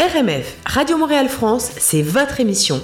[0.00, 2.80] RMF, Radio Montréal France, c'est votre émission.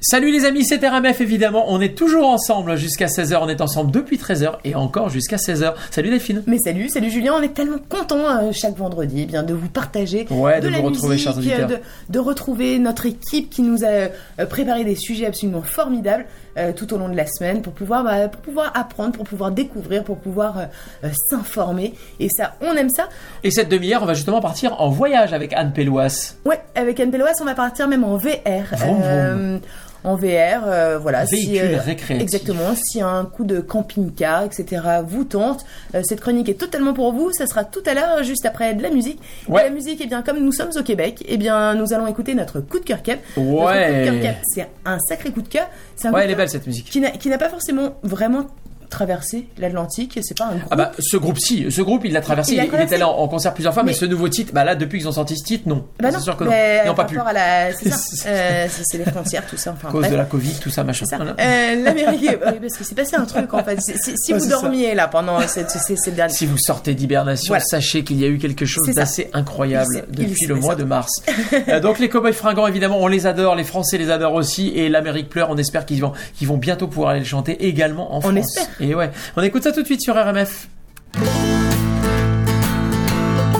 [0.00, 1.66] Salut les amis, c'est RMF évidemment.
[1.68, 3.38] On est toujours ensemble jusqu'à 16h.
[3.40, 5.74] On est ensemble depuis 13h et encore jusqu'à 16h.
[5.92, 6.42] Salut Delphine.
[6.48, 7.34] Mais salut, salut Julien.
[7.38, 10.72] On est tellement content euh, chaque vendredi eh bien de vous partager Ouais, de, de
[10.72, 11.70] la vous retrouver, musique, chers auditeurs.
[11.70, 11.78] euh, de,
[12.08, 16.26] de retrouver notre équipe qui nous a euh, préparé des sujets absolument formidables
[16.58, 19.50] euh, tout au long de la semaine pour pouvoir bah, pour pouvoir apprendre, pour pouvoir
[19.50, 20.64] découvrir, pour pouvoir euh,
[21.04, 21.94] euh, s'informer.
[22.20, 23.08] Et ça, on aime ça.
[23.44, 26.34] Et cette demi-heure, on va justement partir en voyage avec Anne Pelloas.
[26.44, 28.36] Ouais, avec Anne Peloas, on va partir même en VR.
[28.72, 29.00] Vroom, vroom.
[29.04, 29.58] Euh,
[30.04, 31.24] en VR, euh, voilà.
[31.26, 32.20] Véhicule récréatif.
[32.22, 32.74] Exactement.
[32.74, 34.82] Si un coup de camping-car, etc.
[35.06, 35.64] vous tente,
[35.94, 37.30] euh, cette chronique est totalement pour vous.
[37.32, 39.20] Ça sera tout à l'heure, juste après de la musique.
[39.48, 39.60] Ouais.
[39.60, 42.34] Et la musique, eh bien, comme nous sommes au Québec, eh bien, nous allons écouter
[42.34, 43.20] notre coup de cœur cap.
[43.36, 43.86] Notre Ouais.
[43.86, 45.68] coup de cœur cap, c'est un sacré coup de cœur.
[46.10, 46.90] Ouais, elle est belle cette musique.
[46.90, 48.46] Qui n'a pas forcément vraiment
[48.92, 50.18] traversé l'Atlantique.
[50.22, 50.68] C'est pas un groupe.
[50.70, 52.94] Ah bah ce groupe si, ce groupe il l'a traversé, Il il, il traversé.
[52.94, 55.08] était là en, concert plusieurs fois, mais, Mais- ce nouveau titre, bah là depuis qu'ils
[55.08, 55.84] ont sorti ce titre, non.
[56.00, 56.50] Bah c'est non, sûr que non.
[56.50, 57.96] mais Ils n'ont pas à la, c'est ça.
[58.12, 59.72] C'est- Euh, c'est, c'est les frontières, tout ça.
[59.72, 60.12] Enfin, cause bref.
[60.12, 61.06] de la Covid, tout ça, machin.
[61.08, 61.16] C'est.
[61.16, 63.80] Euh, L'Amérique, oui, parce que c'est passé un truc en fait.
[63.80, 66.34] Si, vous c'est dormiez là pendant cette, cette, dernière.
[66.36, 70.04] Si vous sortez d'hibernation, sachez qu'il y a eu quelque chose C'est d'assez incroyable s'est-
[70.10, 71.22] depuis s'est le mois de mars.
[71.68, 74.88] Euh, donc les cowboys fringants, évidemment, on les adore, les Français les adorent aussi, et
[74.88, 75.48] l'Amérique pleure.
[75.50, 78.34] On espère qu'ils vont, qu'ils vont bientôt pouvoir aller le chanter également en France.
[78.36, 78.66] espère.
[78.82, 80.66] Et ouais, on écoute ça tout de suite sur RMF.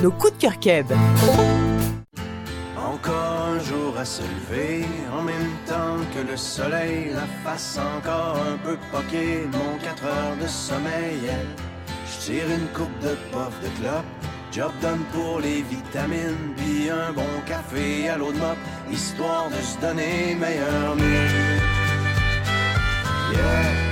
[0.02, 0.86] Nos coups de cœur keb.
[2.76, 4.84] Encore un jour à se lever,
[5.16, 10.36] en même temps que le soleil, la face encore un peu poquée, mon 4 heures
[10.42, 11.30] de sommeil.
[12.04, 14.04] Je tire une coupe de puff de clope,
[14.50, 18.58] job done pour les vitamines, puis un bon café à l'eau de mop,
[18.90, 21.60] histoire de se donner meilleur mieux.
[23.32, 23.91] Yeah.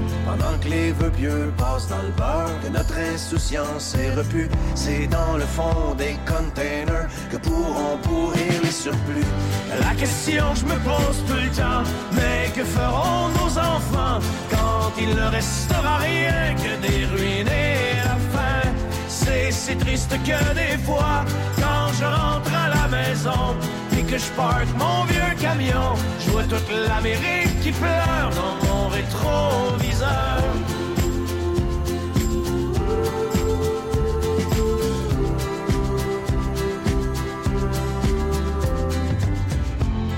[0.25, 5.07] Pendant que les vœux pieux passent dans le beurre, que notre insouciance est repue, c'est
[5.07, 9.25] dans le fond des containers que pourront pourrir les surplus.
[9.79, 11.83] La question que je me pose tout le temps,
[12.13, 18.17] mais que feront nos enfants quand il ne restera rien que des ruines et la
[18.31, 18.69] faim?
[19.07, 21.25] C'est si triste que des fois,
[21.57, 23.55] quand je rentre à la maison
[24.11, 30.43] que je parque mon vieux camion, je vois toute l'Amérique qui pleure dans mon rétroviseur.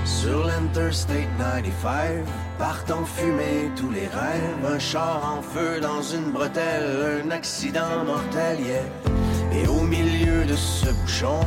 [0.04, 2.24] Sur l'Interstate 95,
[2.58, 4.74] partent en fumée tous les rêves.
[4.74, 8.82] Un char en feu dans une bretelle, un accident mortel, yeah.
[9.52, 11.46] Et au milieu de ce bouchon,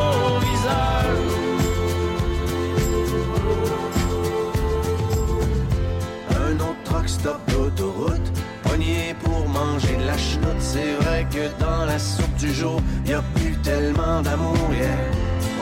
[7.01, 8.31] Truck stop d'autoroute,
[8.61, 10.59] pogné pour manger de la chenoute.
[10.59, 14.55] C'est vrai que dans la soupe du jour, y a plus tellement d'amour.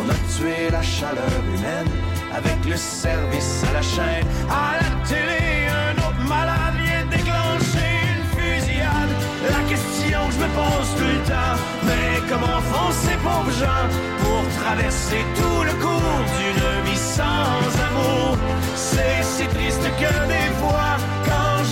[0.02, 1.88] On a tué la chaleur humaine
[2.36, 4.28] avec le service à la chaîne.
[4.50, 9.14] À la télé, un autre malade vient déclencher une fusillade.
[9.50, 13.88] La question que je me pose tout le temps, mais comment font ces pauvres gens
[14.20, 18.38] pour traverser tout le cours d'une vie sans amour?
[18.76, 20.98] C'est si triste que des fois,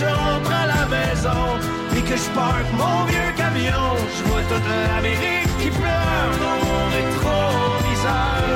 [0.00, 1.44] je rentre à la maison
[1.90, 6.82] puis que je parque mon vieux camion, je vois toute l'Amérique qui pleure dans mon
[6.96, 8.48] rétroviseur.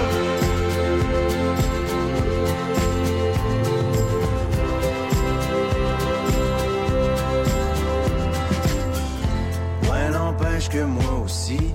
[9.89, 11.75] Ouais, n'empêche que moi aussi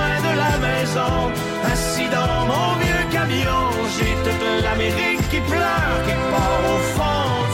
[0.61, 1.31] maison,
[1.71, 3.63] assis dans mon vieux camion,
[3.93, 7.50] j'ai toute l'Amérique qui pleure, qui part au fond.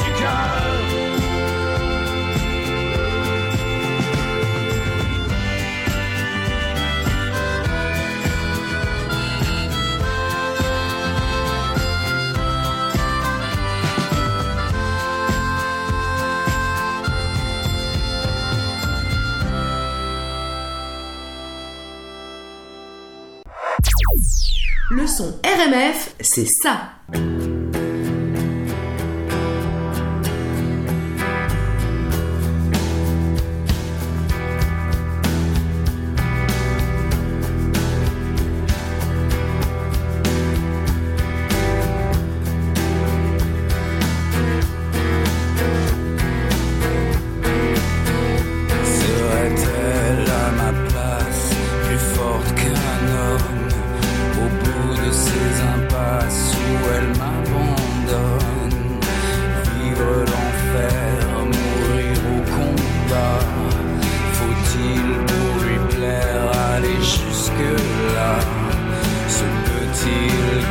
[24.97, 26.89] Le son RMF, c'est ça.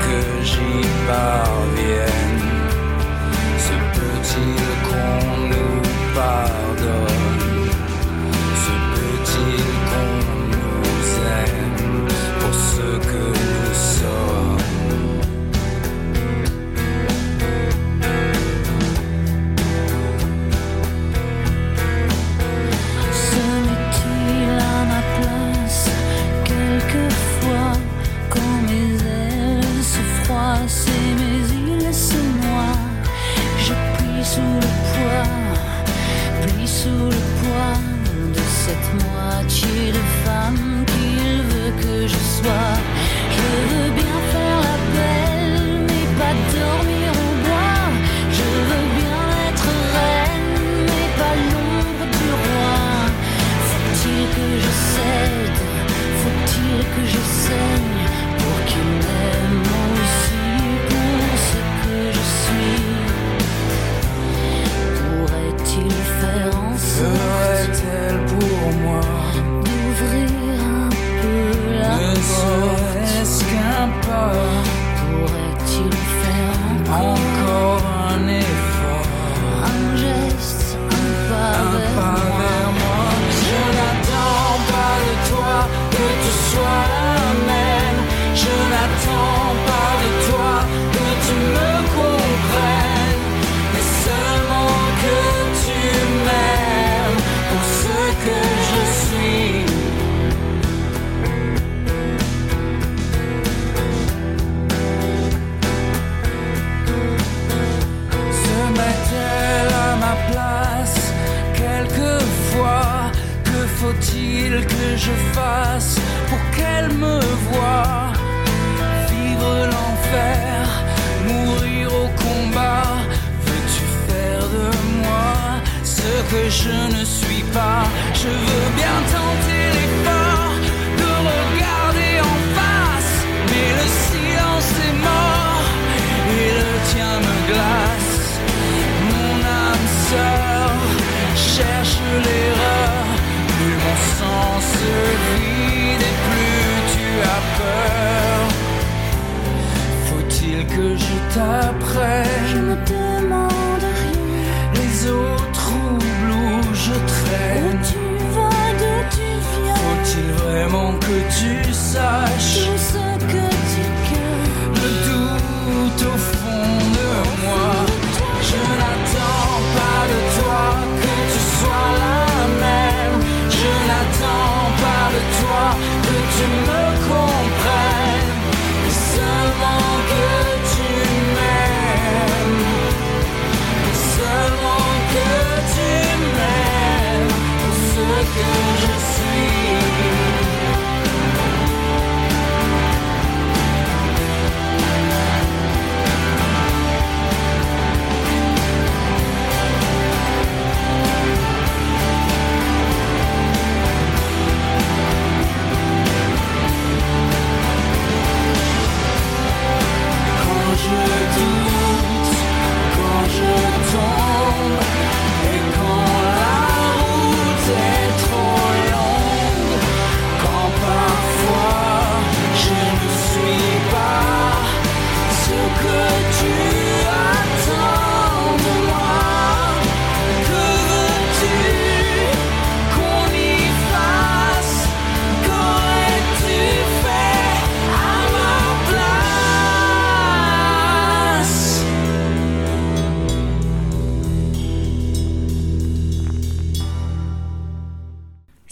[0.07, 1.76] que j'y parle.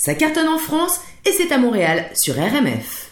[0.05, 3.04] Ça cartonne en France et c'est à Montréal sur RMF.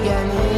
[0.00, 0.51] On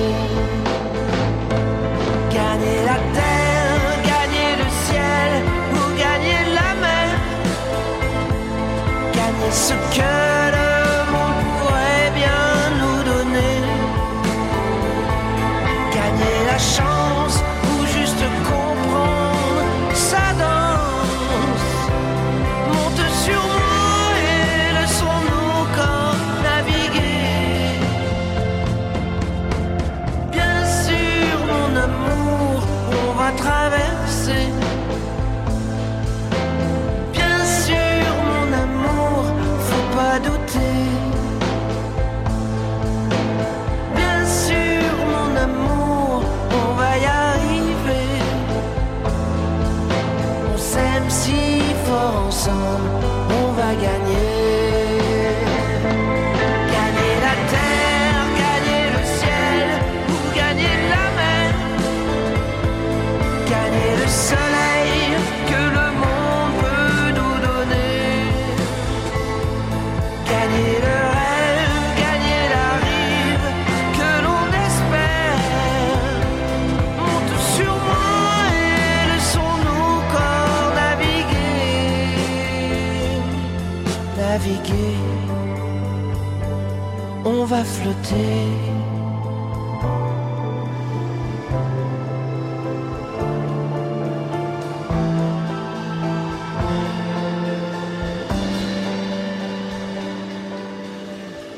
[87.62, 88.48] flotter.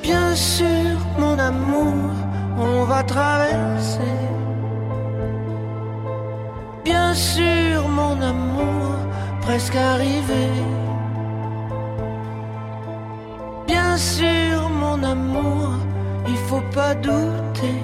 [0.02, 2.10] Bien sûr, mon amour,
[2.58, 4.00] on va traverser.
[6.84, 8.94] Bien sûr, mon amour,
[9.40, 10.50] presque arrivé.
[13.66, 15.72] Bien sûr, mon amour,
[16.28, 17.82] il faut pas douter.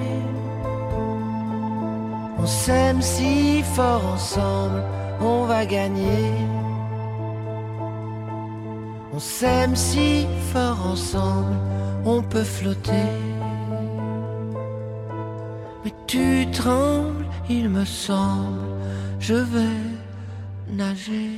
[2.37, 4.83] On s'aime si fort ensemble,
[5.21, 6.31] on va gagner.
[9.13, 11.55] On s'aime si fort ensemble,
[12.05, 13.11] on peut flotter.
[15.85, 18.59] Mais tu trembles, il me semble,
[19.19, 19.81] je vais
[20.69, 21.29] nager.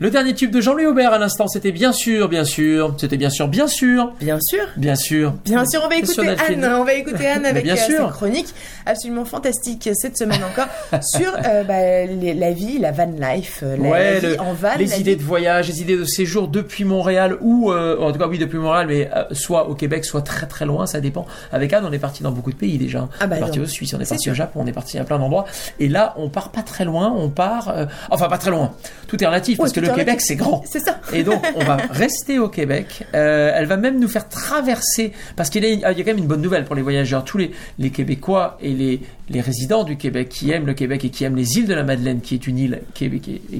[0.00, 3.30] Le dernier tube de Jean-Louis Aubert à l'instant, c'était bien sûr, bien sûr, c'était bien
[3.30, 4.60] sûr, bien sûr, Bien sûr.
[4.76, 5.34] bien sûr.
[5.44, 6.28] Bien sûr, on va écouter.
[6.28, 6.64] Anne.
[6.78, 8.10] On va écouter Anne avec bien euh, sûr.
[8.12, 8.54] chroniques
[8.86, 10.68] absolument fantastiques cette semaine encore
[11.02, 14.40] sur euh, bah, les- la vie, la van life, euh, la, Ouais, la vie le-
[14.40, 14.68] en van.
[14.78, 18.12] les la idées vie- de voyage, les idées de séjour depuis Montréal ou euh, en
[18.12, 21.00] tout cas oui depuis Montréal, mais euh, soit au Québec, soit très très loin, ça
[21.00, 21.26] dépend.
[21.50, 23.08] Avec Anne, on est parti dans beaucoup de pays déjà.
[23.18, 24.32] Ah bah on est parti au Suisse, on est parti sûr.
[24.32, 25.46] au Japon, on est parti à plein d'endroits.
[25.80, 28.70] Et là, on part pas très loin, on part, euh, enfin pas très loin.
[29.08, 30.62] Tout est relatif parce que le Québec c'est grand.
[30.66, 31.00] C'est ça.
[31.12, 33.04] Et donc, on va rester au Québec.
[33.14, 36.10] Euh, elle va même nous faire traverser, parce qu'il y, a il y a quand
[36.10, 37.24] même une bonne nouvelle pour les voyageurs.
[37.24, 41.10] Tous les, les Québécois et les, les résidents du Québec qui aiment le Québec et
[41.10, 42.80] qui aiment les îles de la Madeleine, qui est une île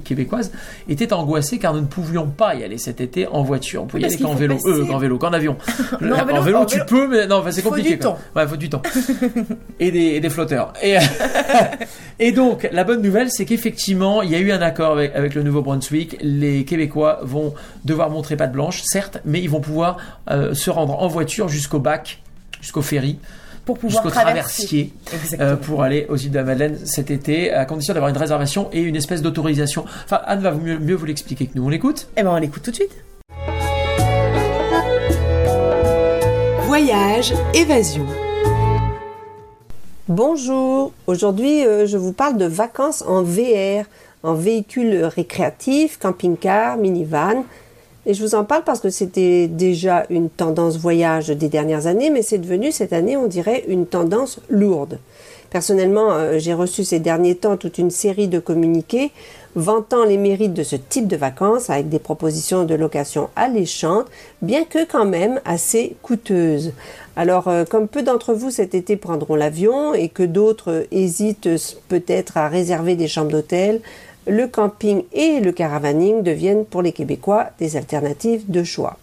[0.04, 0.52] québécoise,
[0.88, 3.82] étaient angoissés car nous ne pouvions pas y aller cet été en voiture.
[3.82, 5.56] On pouvait y aller qu'il qu'en faut vélo, passer- euh, qu'en vélo, qu'en avion.
[6.00, 7.90] Non, en en vélo, tu peux, mais non, enfin, c'est Faut compliqué.
[7.90, 8.10] du quoi.
[8.12, 8.18] temps.
[8.37, 8.82] Ouais, faut du temps.
[9.80, 10.72] et, des, et des flotteurs.
[10.82, 10.96] Et,
[12.18, 15.34] et donc, la bonne nouvelle, c'est qu'effectivement, il y a eu un accord avec, avec
[15.34, 16.16] le Nouveau-Brunswick.
[16.20, 19.96] Les Québécois vont devoir montrer patte blanche, certes, mais ils vont pouvoir
[20.30, 22.20] euh, se rendre en voiture jusqu'au bac,
[22.60, 23.18] jusqu'au ferry,
[23.68, 24.92] Pour pouvoir jusqu'au traverser.
[25.04, 28.16] traversier, euh, pour aller aux îles de la Madeleine cet été, à condition d'avoir une
[28.16, 29.84] réservation et une espèce d'autorisation.
[30.06, 31.66] Enfin, Anne va vous mieux, mieux vous l'expliquer que nous.
[31.66, 32.08] On l'écoute?
[32.16, 32.96] Eh ben, on l'écoute tout de suite.
[36.62, 38.06] Voyage, évasion.
[40.08, 43.84] Bonjour, aujourd'hui euh, je vous parle de vacances en VR,
[44.22, 47.44] en véhicule récréatif, camping-car, minivan.
[48.08, 52.08] Et je vous en parle parce que c'était déjà une tendance voyage des dernières années,
[52.08, 54.98] mais c'est devenu cette année, on dirait, une tendance lourde.
[55.50, 59.12] Personnellement, euh, j'ai reçu ces derniers temps toute une série de communiqués
[59.56, 64.06] vantant les mérites de ce type de vacances avec des propositions de location alléchantes,
[64.40, 66.72] bien que quand même assez coûteuses.
[67.14, 71.50] Alors, euh, comme peu d'entre vous cet été prendront l'avion et que d'autres hésitent
[71.88, 73.82] peut-être à réserver des chambres d'hôtel,
[74.28, 78.97] le camping et le caravaning deviennent pour les Québécois des alternatives de choix.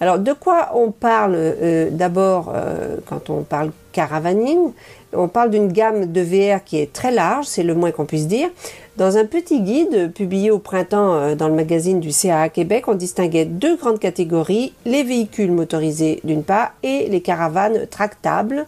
[0.00, 4.72] Alors, de quoi on parle euh, d'abord euh, quand on parle caravaning?
[5.12, 8.28] On parle d'une gamme de VR qui est très large, c'est le moins qu'on puisse
[8.28, 8.48] dire.
[8.96, 12.94] Dans un petit guide publié au printemps euh, dans le magazine du CAA Québec, on
[12.94, 18.66] distinguait deux grandes catégories, les véhicules motorisés d'une part et les caravanes tractables,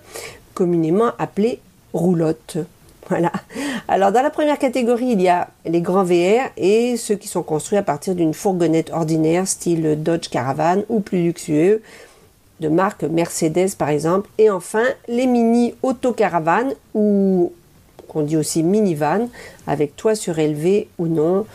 [0.54, 1.60] communément appelées
[1.92, 2.58] roulottes.
[3.10, 3.32] Voilà.
[3.88, 7.42] Alors dans la première catégorie, il y a les grands VR et ceux qui sont
[7.42, 11.82] construits à partir d'une fourgonnette ordinaire style Dodge Caravan ou plus luxueux
[12.60, 14.30] de marque Mercedes par exemple.
[14.38, 17.52] Et enfin les mini autocaravanes ou
[18.10, 19.28] qu'on dit aussi minivan,
[19.66, 21.46] avec toit surélevé ou non.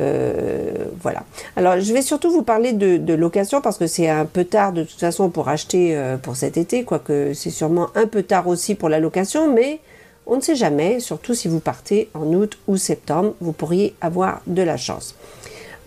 [0.00, 1.24] Euh, voilà.
[1.56, 4.84] Alors, je vais surtout vous parler de, location parce que c'est un peu tard de
[4.84, 8.74] toute façon pour acheter euh, pour cet été, quoique c'est sûrement un peu tard aussi
[8.74, 9.80] pour la location, mais
[10.28, 14.42] on ne sait jamais, surtout si vous partez en août ou septembre, vous pourriez avoir
[14.46, 15.16] de la chance.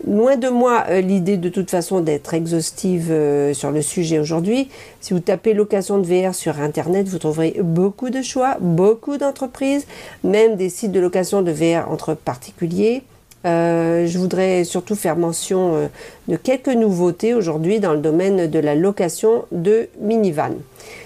[0.04, 4.68] Loin de moi euh, l'idée de toute façon d'être exhaustive euh, sur le sujet aujourd'hui.
[5.00, 9.86] Si vous tapez location de VR sur Internet, vous trouverez beaucoup de choix, beaucoup d'entreprises,
[10.24, 13.04] même des sites de location de VR entre particuliers.
[13.44, 15.90] Euh, je voudrais surtout faire mention
[16.28, 20.52] de quelques nouveautés aujourd'hui dans le domaine de la location de minivan.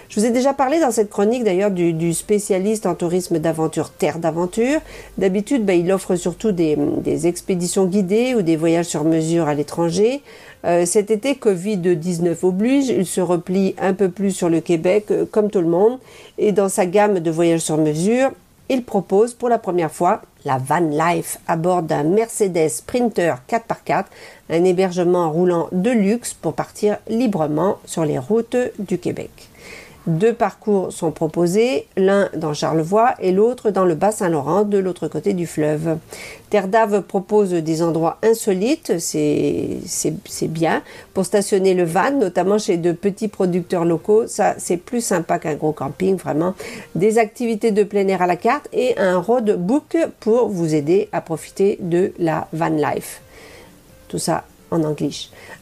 [0.09, 4.18] Je vous ai déjà parlé dans cette chronique d'ailleurs du, spécialiste en tourisme d'aventure Terre
[4.18, 4.81] d'aventure.
[5.18, 10.22] D'habitude, bah, il offre surtout des, expéditions guidées ou des voyages sur mesure à l'étranger.
[10.64, 15.25] Euh, cet été, Covid-19 oblige, il se replie un peu plus sur le Québec, euh,
[15.31, 15.99] comme tout le monde.
[16.38, 18.31] Et dans sa gamme de voyages sur mesure,
[18.68, 24.04] il propose pour la première fois la van life à bord d'un Mercedes Sprinter 4x4,
[24.48, 29.48] un hébergement roulant de luxe pour partir librement sur les routes du Québec.
[30.07, 35.33] Deux parcours sont proposés, l'un dans Charlevoix et l'autre dans le Bas-Saint-Laurent, de l'autre côté
[35.33, 35.99] du fleuve.
[36.49, 42.92] Terre d'Ave propose des endroits insolites, c'est bien, pour stationner le van, notamment chez de
[42.92, 44.29] petits producteurs locaux.
[44.29, 46.55] Ça, c'est plus sympa qu'un gros camping, vraiment.
[46.95, 51.09] Des activités de plein air à la carte et un road book pour vous aider
[51.11, 53.23] à profiter de la van life.
[54.07, 55.11] Tout ça en anglais.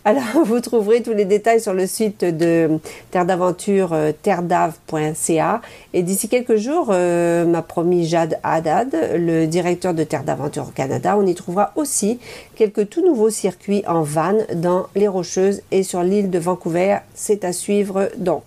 [0.04, 2.78] Alors, vous trouverez tous les détails sur le site de
[3.10, 5.60] Terre d'Aventure, euh, terredave.ca.
[5.92, 10.72] Et d'ici quelques jours, euh, m'a promis Jade Haddad, le directeur de Terre d'Aventure au
[10.72, 12.18] Canada, on y trouvera aussi
[12.56, 16.98] quelques tout nouveaux circuits en van dans les Rocheuses et sur l'île de Vancouver.
[17.14, 18.42] C'est à suivre donc.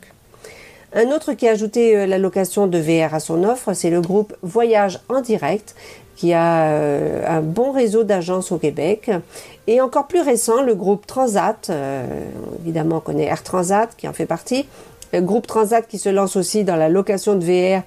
[0.94, 4.02] Un autre qui a ajouté euh, la location de VR à son offre, c'est le
[4.02, 5.76] groupe Voyage en direct
[6.18, 9.12] qui a euh, un bon réseau d'agences au Québec.
[9.68, 12.06] Et encore plus récent, le groupe Transat, euh,
[12.62, 14.66] évidemment on connaît Air Transat qui en fait partie,
[15.14, 17.84] le groupe Transat qui se lance aussi dans la location de VR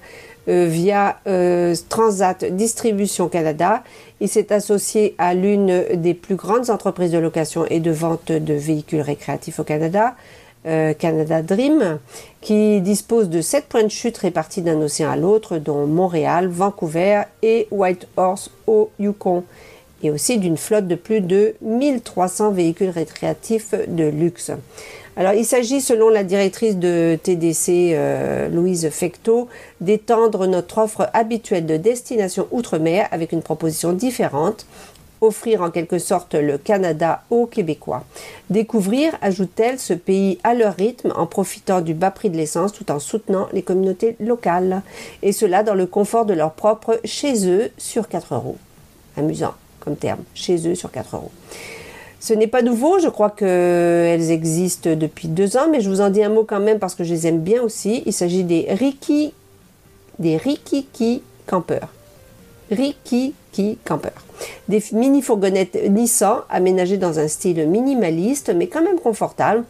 [0.47, 1.19] euh, via
[1.89, 3.83] Transat Distribution Canada.
[4.21, 8.53] Il s'est associé à l'une des plus grandes entreprises de location et de vente de
[8.53, 10.15] véhicules récréatifs au Canada,
[10.65, 11.99] euh, Canada Dream,
[12.41, 17.23] qui dispose de sept points de chute répartis d'un océan à l'autre, dont Montréal, Vancouver
[17.41, 19.43] et Whitehorse au Yukon,
[20.03, 24.51] et aussi d'une flotte de plus de 1300 véhicules récréatifs de luxe.
[25.17, 29.49] Alors, il s'agit, selon la directrice de TDC, euh, Louise Fecto,
[29.81, 34.65] d'étendre notre offre habituelle de destination outre-mer avec une proposition différente
[35.21, 38.03] offrir en quelque sorte le Canada aux Québécois.
[38.49, 42.91] Découvrir, ajoute-t-elle, ce pays à leur rythme en profitant du bas prix de l'essence tout
[42.91, 44.81] en soutenant les communautés locales.
[45.21, 48.57] Et cela dans le confort de leur propre chez eux sur 4 euros.
[49.15, 51.31] Amusant comme terme, chez eux sur 4 euros.
[52.19, 56.11] Ce n'est pas nouveau, je crois qu'elles existent depuis deux ans, mais je vous en
[56.11, 58.03] dis un mot quand même parce que je les aime bien aussi.
[58.05, 59.33] Il s'agit des Riki,
[60.19, 61.89] des Rikiki campeurs.
[62.69, 63.33] Rikiki
[63.85, 64.25] campeurs.
[64.67, 69.63] Des mini-fourgonnettes Nissan aménagées dans un style minimaliste mais quand même confortable.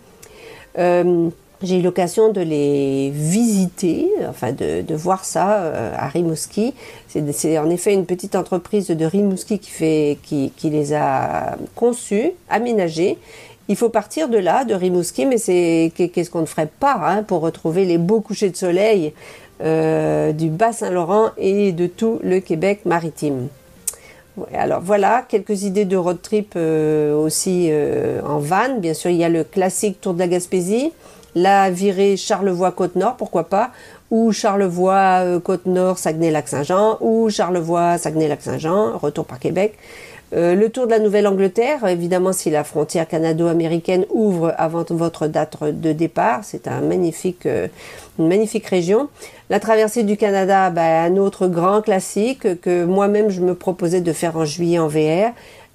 [0.78, 1.30] Euh,
[1.63, 6.74] j'ai eu l'occasion de les visiter, enfin de, voir ça euh, à Rimouski.
[7.08, 13.17] C'est en effet une petite entreprise de Rimouski qui, qui, les a conçus, aménagés.
[13.67, 17.24] Il faut partir de là, de Rimouski, mais c'est qu'est-ce qu'on ne ferait pas hein,
[17.24, 19.13] pour retrouver les beaux couchers de soleil
[19.62, 23.50] euh, du Bas-Saint-Laurent et de tout le Québec maritime.
[24.54, 28.78] Alors voilà, quelques idées de road trip euh, aussi euh, en van.
[28.80, 30.94] Bien sûr, il y a le classique Tour de la Gaspésie,
[31.36, 33.72] la virée Charlevoix-Côte-Nord, pourquoi pas,
[34.10, 39.78] ou Charlevoix-Côte-Nord, Saguenay-Lac-Saint-Jean, ou Charlevoix, Saguenay-Lac-Saint-Jean, retour par Québec.
[40.34, 45.58] Euh, le tour de la Nouvelle-Angleterre, évidemment, si la frontière canado-américaine ouvre avant votre date
[45.63, 47.67] de départ, c'est un magnifique, euh,
[48.17, 49.10] une magnifique région.
[49.50, 54.13] La traversée du Canada, bah, un autre grand classique que moi-même je me proposais de
[54.13, 55.34] faire en juillet en VR.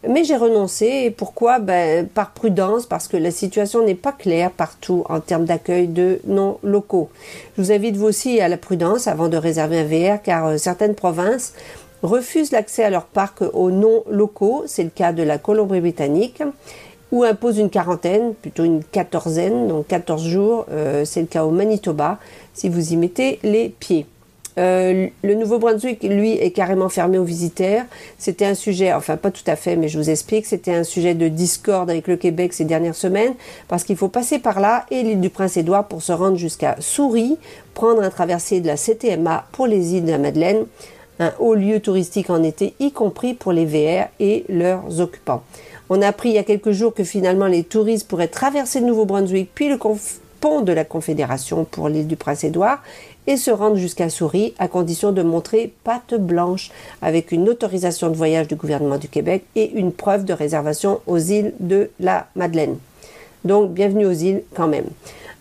[0.08, 0.86] Mais j'ai renoncé.
[1.04, 1.58] Et pourquoi?
[1.58, 6.20] Ben, Par prudence, parce que la situation n'est pas claire partout en termes d'accueil de
[6.26, 7.10] non locaux.
[7.56, 10.56] Je vous invite vous aussi à la prudence avant de réserver un VR, car euh,
[10.58, 11.52] certaines provinces
[12.02, 14.64] refusent l'accès à leurs parcs aux non locaux.
[14.66, 16.42] C'est le cas de la Colombie-Britannique
[17.12, 20.66] ou imposent une quarantaine, plutôt une quatorzaine, donc 14 jours.
[20.70, 22.18] Euh, c'est le cas au Manitoba,
[22.52, 24.06] si vous y mettez les pieds.
[24.58, 27.84] Euh, le Nouveau-Brunswick, lui, est carrément fermé aux visiteurs.
[28.18, 31.14] C'était un sujet, enfin pas tout à fait, mais je vous explique, c'était un sujet
[31.14, 33.34] de discorde avec le Québec ces dernières semaines,
[33.68, 37.36] parce qu'il faut passer par là et l'île du Prince-Édouard pour se rendre jusqu'à Souris,
[37.74, 40.64] prendre un traversier de la CTMA pour les îles de la Madeleine,
[41.20, 45.42] un haut lieu touristique en été, y compris pour les VR et leurs occupants.
[45.88, 48.86] On a appris il y a quelques jours que finalement les touristes pourraient traverser le
[48.86, 49.78] Nouveau-Brunswick, puis le
[50.40, 52.82] pont de la Confédération pour l'île du Prince-Édouard
[53.26, 56.70] et se rendre jusqu'à Souris à condition de montrer patte blanche
[57.02, 61.18] avec une autorisation de voyage du gouvernement du Québec et une preuve de réservation aux
[61.18, 62.76] îles de la Madeleine.
[63.44, 64.86] Donc bienvenue aux îles quand même.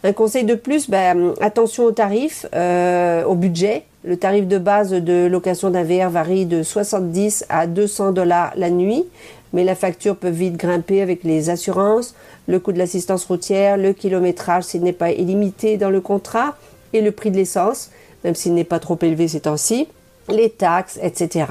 [0.04, 3.84] Un conseil de plus, ben, attention aux tarifs, euh, au budget.
[4.08, 8.70] Le tarif de base de location d'un VR varie de 70 à 200 dollars la
[8.70, 9.04] nuit,
[9.52, 12.14] mais la facture peut vite grimper avec les assurances,
[12.48, 16.56] le coût de l'assistance routière, le kilométrage s'il n'est pas illimité dans le contrat,
[16.94, 17.90] et le prix de l'essence,
[18.24, 19.88] même s'il n'est pas trop élevé ces temps-ci,
[20.30, 21.48] les taxes, etc.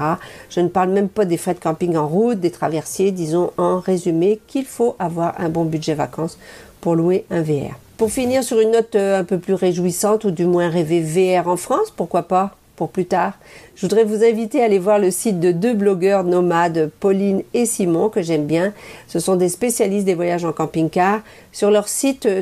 [0.49, 3.79] Je ne parle même pas des frais de camping en route, des traversiers, disons en
[3.79, 6.37] résumé qu'il faut avoir un bon budget vacances
[6.79, 7.84] pour louer un VR.
[7.97, 11.47] Pour finir sur une note euh, un peu plus réjouissante ou du moins rêver VR
[11.47, 13.39] en France, pourquoi pas pour plus tard,
[13.77, 17.65] je voudrais vous inviter à aller voir le site de deux blogueurs nomades, Pauline et
[17.65, 18.73] Simon, que j'aime bien.
[19.07, 21.21] Ce sont des spécialistes des voyages en camping-car.
[21.53, 22.41] Sur leur site euh,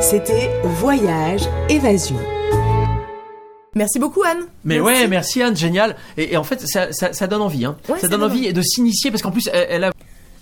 [0.00, 2.16] C'était Voyage Évasion.
[3.74, 4.44] Merci beaucoup Anne.
[4.64, 5.94] Mais ouais, merci Anne, génial.
[6.16, 7.64] Et, et en fait, ça, ça, ça donne envie.
[7.64, 7.76] Hein.
[7.88, 9.92] Ouais, ça donne envie de s'initier parce qu'en plus, elle, elle a.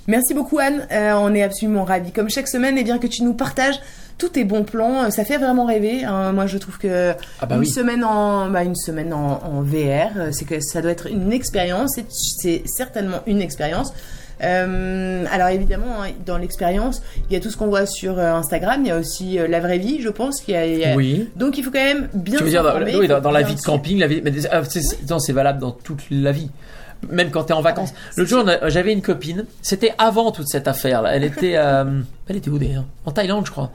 [0.07, 2.13] Merci beaucoup Anne, Euh, on est absolument ravis.
[2.13, 3.81] Comme chaque semaine, et bien que tu nous partages
[4.19, 6.05] tous tes bons plans, Euh, ça fait vraiment rêver.
[6.05, 6.33] hein.
[6.33, 7.69] Moi, je trouve que Ah bah une oui.
[7.69, 11.33] semaine en, bah, une semaine en, en VR, euh, c'est que ça doit être une
[11.33, 11.99] expérience.
[12.09, 13.93] C'est- certainement une expérience.
[14.43, 18.33] Euh, alors évidemment, hein, dans l'expérience, il y a tout ce qu'on voit sur euh,
[18.35, 18.83] Instagram.
[18.85, 20.41] Il y a aussi euh, la vraie vie, je pense.
[20.43, 21.29] qu'il y a- il y a- Oui.
[21.37, 22.37] Donc il faut quand même bien.
[22.39, 24.61] Tu veux dire dans, oui, dans, dans la vie de camping, la vie, mais ah,
[24.65, 26.51] c'est- valable dans toute la vie.
[27.11, 27.93] Même quand tu es en vacances.
[28.17, 29.45] Le jour, on a- j'avais une copine.
[29.63, 31.01] C'était avant toute cette affaire.
[31.03, 31.15] Là.
[31.17, 31.57] Elle était,
[32.29, 32.85] elle était où d'ailleurs?
[33.05, 33.71] En Thaïlande, je crois.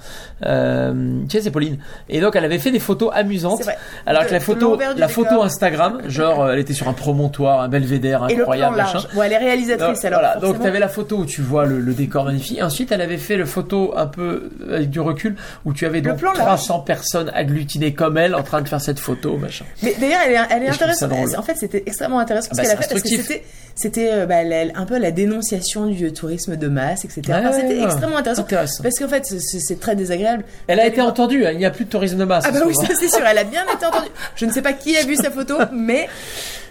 [0.45, 1.77] Euh, tu sais, c'est Pauline.
[2.09, 3.57] Et donc, elle avait fait des photos amesantes.
[3.59, 3.77] C'est vrai.
[4.05, 5.09] Alors De- que la photo, la décor.
[5.09, 8.77] photo Instagram, genre, euh, elle était sur un promontoire, un belvédère Et le plan incroyable,
[8.77, 9.07] large.
[9.13, 10.19] Bon, elle est réalisatrice Donc, alors.
[10.19, 10.63] voilà, donc forcément.
[10.63, 12.57] tu avais la photo où tu vois le, le décor magnifique.
[12.57, 15.35] Et ensuite, elle avait fait le photo un peu avec du recul
[15.65, 16.45] où tu avais donc plan large.
[16.45, 19.65] 300 personnes agglutinées comme elle en train de faire cette photo, machin.
[19.83, 21.11] Mais d'ailleurs, elle est, elle intéressante.
[21.37, 23.43] En fait, c'était extrêmement intéressant Ah ce bah, qu'elle a fait parce que c'était,
[23.75, 24.35] c'était euh, bah,
[24.75, 27.21] un peu la dénonciation du tourisme de masse, etc.
[27.27, 28.40] Ouais, Enfin, c'était ouais, extrêmement intéressant.
[28.41, 28.83] Intéressant.
[28.83, 30.43] Parce qu'en fait, c'est- très désagréable.
[30.67, 32.43] Elle a été entendue, hein, il n'y a plus de tourisme de masse.
[32.47, 34.09] Ah bah oui, ça c'est sûr, elle a bien été entendue.
[34.35, 36.07] Je ne sais pas qui a vu sa photo, mais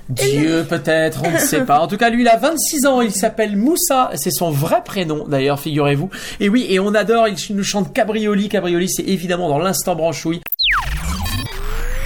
[0.09, 1.80] Dieu peut-être, on ne sait pas.
[1.80, 5.26] En tout cas, lui, il a 26 ans, il s'appelle Moussa, c'est son vrai prénom
[5.26, 6.11] d'ailleurs, figurez-vous.
[6.40, 8.48] Et oui, et on adore, il nous chante Cabrioli.
[8.48, 10.40] Cabrioli, c'est évidemment dans l'instant branchouille.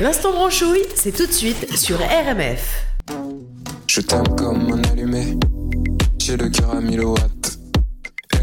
[0.00, 2.84] L'instant branchouille, c'est tout de suite sur RMF.
[3.86, 5.38] Je t'aime comme un allumé,
[6.18, 7.53] j'ai le cœur à 1000 watts.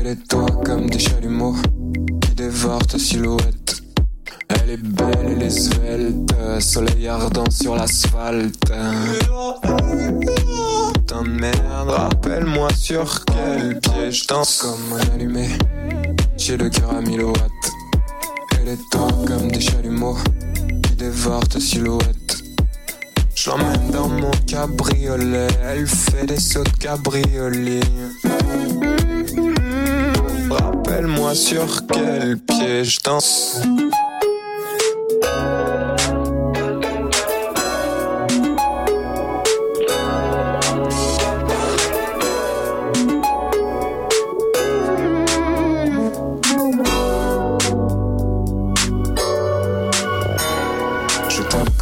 [0.03, 1.55] Elle est toi comme des chalumeaux
[2.21, 3.83] qui dévorent ta silhouette.
[4.49, 8.55] Elle est belle, elle est svelte, soleil ardent sur l'asphalte.
[10.95, 15.49] Putain de merde, rappelle-moi sur quel pied je danse comme un allumé.
[16.35, 17.37] J'ai le cœur à 1000 watts.
[18.59, 20.17] Elle est toi comme des chalumeaux
[20.81, 22.43] qui dévorent ta silhouette.
[23.35, 27.81] Je l'emmène dans mon cabriolet, elle fait des sauts de cabriolet.
[31.11, 33.61] Rappelle-moi sur quel pied je danse.
[51.29, 51.81] Je tape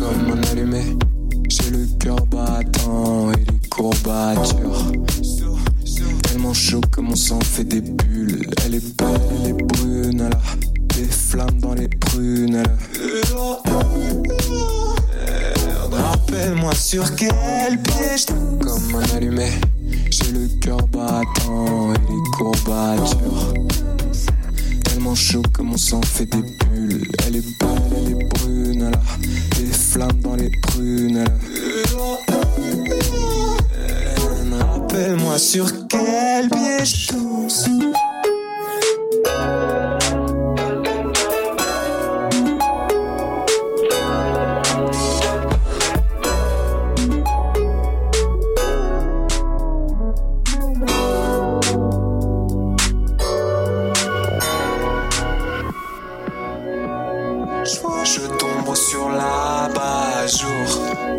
[25.80, 26.59] mon sang fait des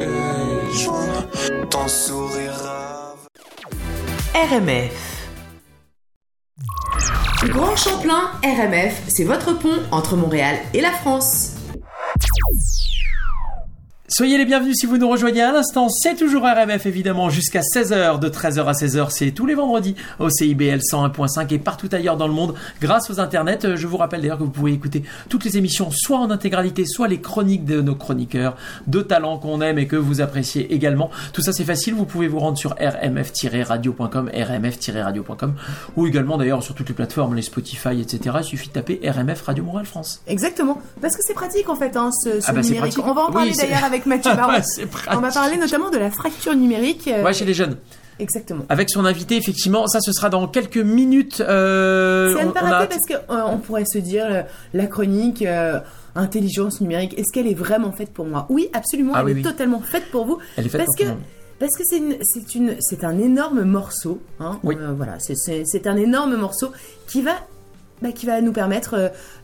[0.01, 2.53] et ton sourire.
[4.35, 5.29] RMF.
[7.45, 11.60] Grand Champlain RMF, c'est votre pont entre Montréal et la France.
[14.13, 18.19] Soyez les bienvenus si vous nous rejoignez à l'instant, c'est toujours RMF évidemment jusqu'à 16h,
[18.19, 22.27] de 13h à 16h, c'est tous les vendredis au CIBL 101.5 et partout ailleurs dans
[22.27, 23.77] le monde grâce aux internets.
[23.77, 27.07] Je vous rappelle d'ailleurs que vous pouvez écouter toutes les émissions soit en intégralité, soit
[27.07, 28.57] les chroniques de nos chroniqueurs
[28.89, 31.11] de talents qu'on aime et que vous appréciez également.
[31.33, 35.55] Tout ça c'est facile, vous pouvez vous rendre sur rmf-radio.com, rmf-radio.com
[35.97, 38.39] ou également d'ailleurs sur toutes les plateformes, les Spotify, etc.
[38.41, 40.21] Il suffit de taper RMF Radio Montréal France.
[40.27, 40.83] Exactement.
[41.01, 42.99] Parce que c'est pratique en fait, hein, ce, ce Ah bah, numérique.
[42.99, 44.61] On va en parler d'ailleurs avec Mathieu Baron.
[45.13, 47.09] On va parler notamment de la fracture numérique.
[47.09, 47.77] euh, Ouais, chez les jeunes.
[48.19, 48.65] Exactement.
[48.69, 51.41] Avec son invité, effectivement, ça ce sera dans quelques minutes.
[51.41, 54.43] Euh, C'est à ne pas rater parce que euh, on pourrait se dire euh,
[54.75, 55.43] la chronique
[56.15, 58.47] intelligence numérique, est-ce qu'elle est vraiment faite pour moi?
[58.51, 59.43] Oui, absolument, Ah elle oui, est oui.
[59.43, 60.39] totalement faite pour vous.
[60.57, 61.25] Elle est faite parce pour que tout le monde.
[61.59, 64.21] parce que c'est un énorme morceau.
[64.39, 64.77] Hein, Oui.
[64.97, 66.73] Voilà, c'est un énorme morceau
[67.09, 67.33] qui va
[68.03, 68.95] bah, qui va nous permettre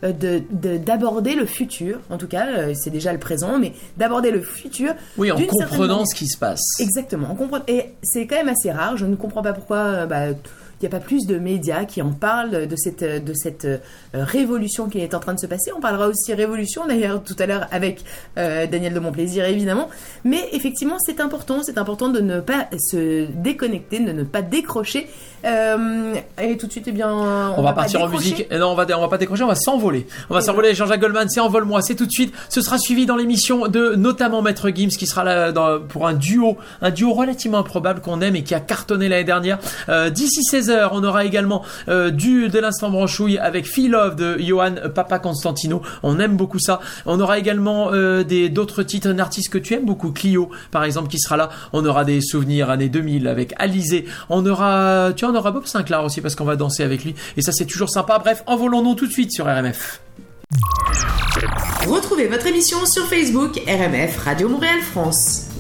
[0.05, 1.99] euh, de de- d'aborder le futur.
[2.11, 4.92] En tout cas, euh, c'est déjà le présent, mais d'aborder le futur.
[5.19, 6.62] Oui, en comprenant ce qui se passe.
[6.81, 7.59] Exactement, on comprend.
[7.69, 8.97] Et c'est quand même assez rare.
[8.97, 12.03] Je ne comprends pas pourquoi euh, bah, il n'y a pas plus de médias qui
[12.03, 13.66] en parlent de cette, de cette
[14.12, 15.71] révolution qui est en train de se passer.
[15.75, 18.05] On parlera aussi révolution d'ailleurs tout à l'heure avec
[18.37, 19.88] euh, Daniel de Montplaisir évidemment.
[20.25, 21.62] Mais effectivement, c'est important.
[21.62, 25.07] C'est important de ne pas se déconnecter, de ne pas décrocher.
[25.47, 28.47] Euh, et tout de suite, eh bien, on, On, va, partir en musique.
[28.51, 30.07] Et non, on va, on va pas décrocher, on va s'envoler.
[30.29, 32.35] On va Et s'envoler Jean-Jacques Goldman, c'est Envole-moi, c'est tout de suite.
[32.49, 36.15] Ce sera suivi dans l'émission de notamment Maître Gims qui sera là dans- pour un
[36.15, 39.59] duo, un duo relativement improbable qu'on aime et qui a cartonné l'année dernière.
[39.89, 44.37] Euh, D'ici 16h, on aura également euh, du de l'instant branchouille avec Feel Love de
[44.41, 45.83] Johan Papa Constantino.
[46.03, 46.81] On aime beaucoup ça.
[47.05, 50.83] On aura également euh, des d'autres titres, un artiste que tu aimes beaucoup, Clio par
[50.85, 51.51] exemple, qui sera là.
[51.73, 54.07] On aura des souvenirs années 2000 avec Alizé.
[54.31, 57.42] On aura, tu on aura Bob Sinclair aussi parce qu'on va danser avec lui et
[57.42, 58.18] ça c'est toujours sympa.
[58.18, 60.01] Bref, envolons-nous tout de suite sur RMF.
[61.87, 65.56] Retrouvez votre émission sur Facebook RMF Radio Montréal France.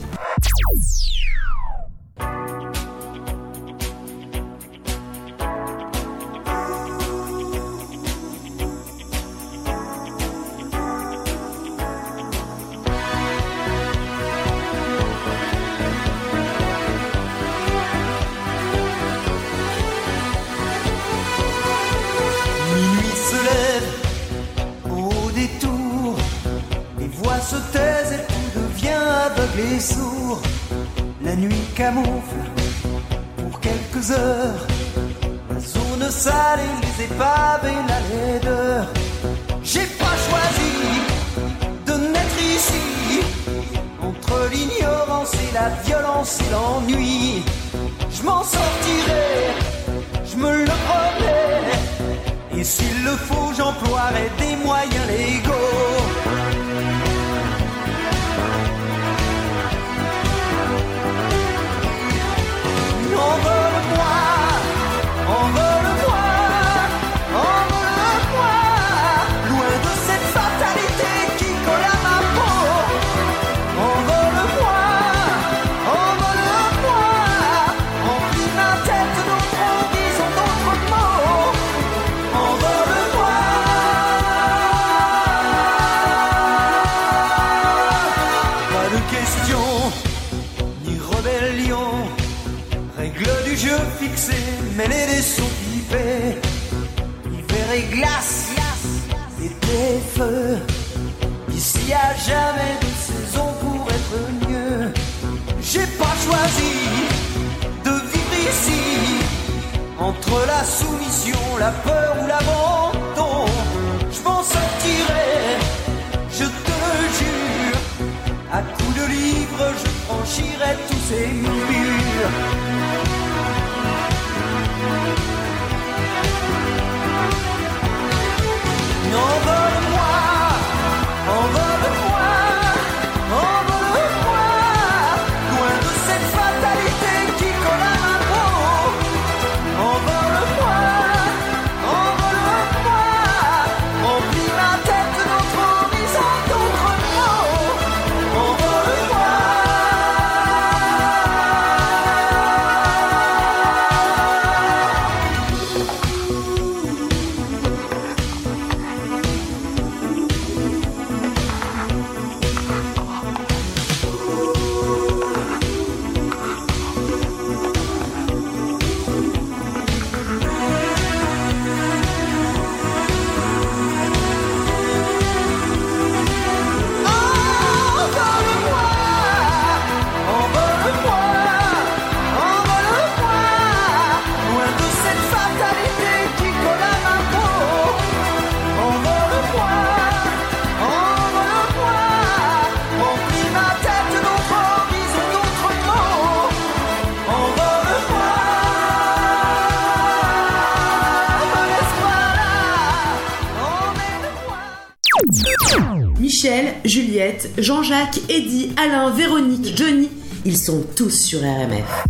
[207.58, 210.08] Jean-Jacques, Eddy, Alain, Véronique, Johnny,
[210.44, 212.04] ils sont tous sur RMF.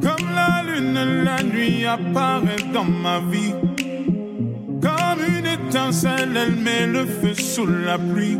[0.00, 3.54] Comme la lune, la nuit apparaît dans ma vie.
[4.80, 8.38] Comme une étincelle, elle met le feu sous la pluie.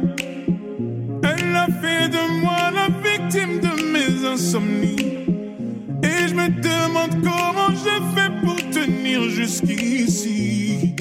[4.54, 10.94] Et je me demande comment j'ai fait pour tenir jusqu'ici.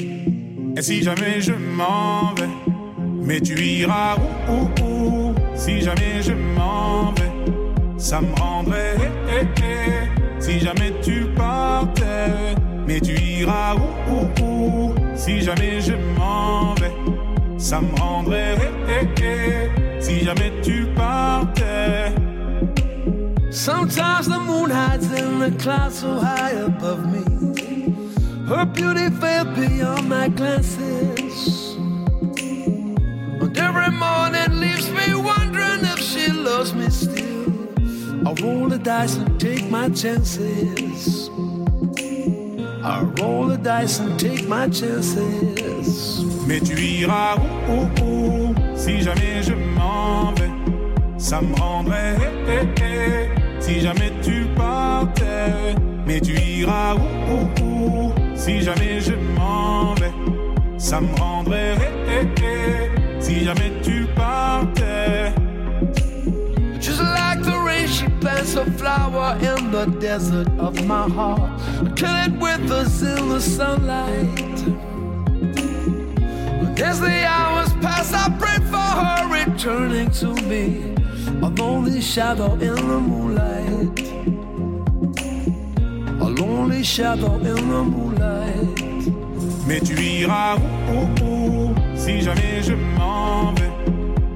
[0.77, 2.47] Et si jamais je m'en vais,
[3.23, 4.15] mais tu iras
[4.47, 5.35] où, où, où?
[5.55, 7.31] Si jamais je m'en vais,
[7.97, 8.95] ça me rendrait.
[9.29, 10.41] eh, eh, eh.
[10.41, 12.55] Si jamais tu partais,
[12.87, 14.95] mais tu iras où, où, où?
[15.15, 16.91] Si jamais je m'en vais,
[17.57, 18.55] ça me rendrait.
[18.87, 20.01] eh, eh, eh.
[20.01, 22.13] Si jamais tu partais.
[23.61, 27.21] Sometimes the moon hides in the clouds so high above me.
[28.47, 31.75] Her beauty fell beyond my glances.
[33.39, 37.53] And every morning leaves me wondering if she loves me still.
[38.27, 41.29] I roll the dice and take my chances.
[42.83, 46.19] I roll the dice and take my chances.
[46.47, 47.37] Mais tu iras
[47.69, 50.49] où, où, où Si jamais je m'en vais,
[51.19, 52.17] ça me rendrait.
[52.47, 53.40] eh, eh, eh.
[53.61, 58.13] Si jamais tu partais, mais tu iras où, où, où?
[58.35, 60.11] Si jamais je m'en vais,
[60.77, 61.75] ça me rendrait.
[62.09, 63.21] eh, eh, eh.
[63.21, 65.31] Si jamais tu partais.
[66.81, 71.51] Just like the rain, she plants a flower in the desert of my heart?
[71.95, 74.65] Kill it with us in the sunlight.
[76.83, 80.95] As the hours pass, I pray for her returning to me.
[81.43, 83.99] A lonely shadow in the moonlight.
[86.19, 89.11] A lonely shadow in the moonlight.
[89.67, 91.25] Mais tu iras où, où,
[91.69, 93.71] où Si jamais je m'en vais,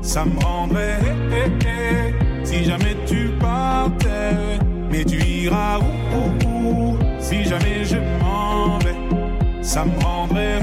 [0.02, 1.00] ça me rendrait.
[1.32, 2.46] eh, eh, eh.
[2.46, 4.60] Si jamais tu partais,
[4.92, 10.62] mais tu iras où, où, Si jamais je m'en vais, ça me rendrait.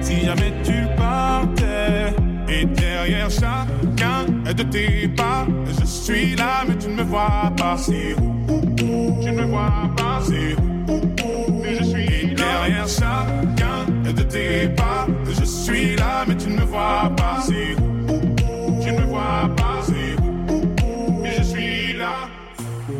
[0.00, 2.12] Si jamais tu partais,
[2.52, 5.46] et derrière chacun de tes pas,
[5.80, 7.76] je suis là, mais tu ne me vois pas.
[7.76, 9.22] C'est où, où, où?
[9.22, 10.20] Tu ne me vois pas.
[10.22, 11.62] C'est où, où, où?
[11.62, 12.44] Mais je suis là.
[12.44, 17.40] derrière chacun de tes pas, je suis là, mais tu ne me vois pas.
[17.40, 18.82] C'est où, où, où?
[18.82, 19.80] Tu ne me vois pas.
[19.82, 21.22] C'est où, où, où?
[21.22, 22.28] Mais je suis là.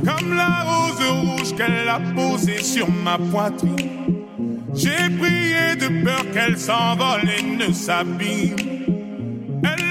[0.07, 3.91] Comme la rose rouge qu'elle a posée sur ma poitrine.
[4.75, 8.72] J'ai prié de peur qu'elle s'envole et ne s'abîme.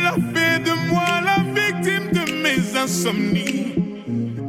[0.02, 3.76] Elle a fait de moi la victime de mes insomnies.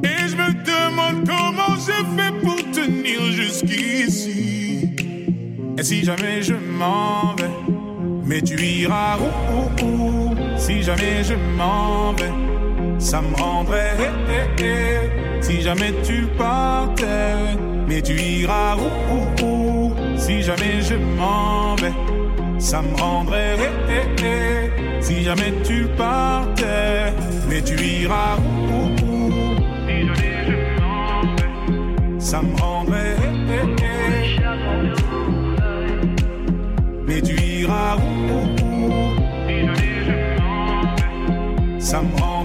[0.03, 4.96] Et je me demande comment j'ai fait pour tenir jusqu'ici.
[5.78, 7.50] Et si jamais je m'en vais,
[8.24, 10.34] mais tu iras où, où, où?
[10.57, 12.32] Si jamais je m'en vais,
[12.98, 13.96] ça me rendrait
[15.42, 17.57] si jamais tu partais,
[17.88, 21.92] mais tu iras où, où, où, si jamais je m'en vais,
[22.63, 23.57] ça me rendrait
[25.01, 27.13] si jamais tu partais,
[27.49, 29.31] mais tu iras où, où,
[29.87, 33.17] si jamais je vais, ça me rendrait
[37.05, 38.01] mais tu iras où,
[38.31, 39.11] où, où,
[41.79, 42.41] si ça me rendrait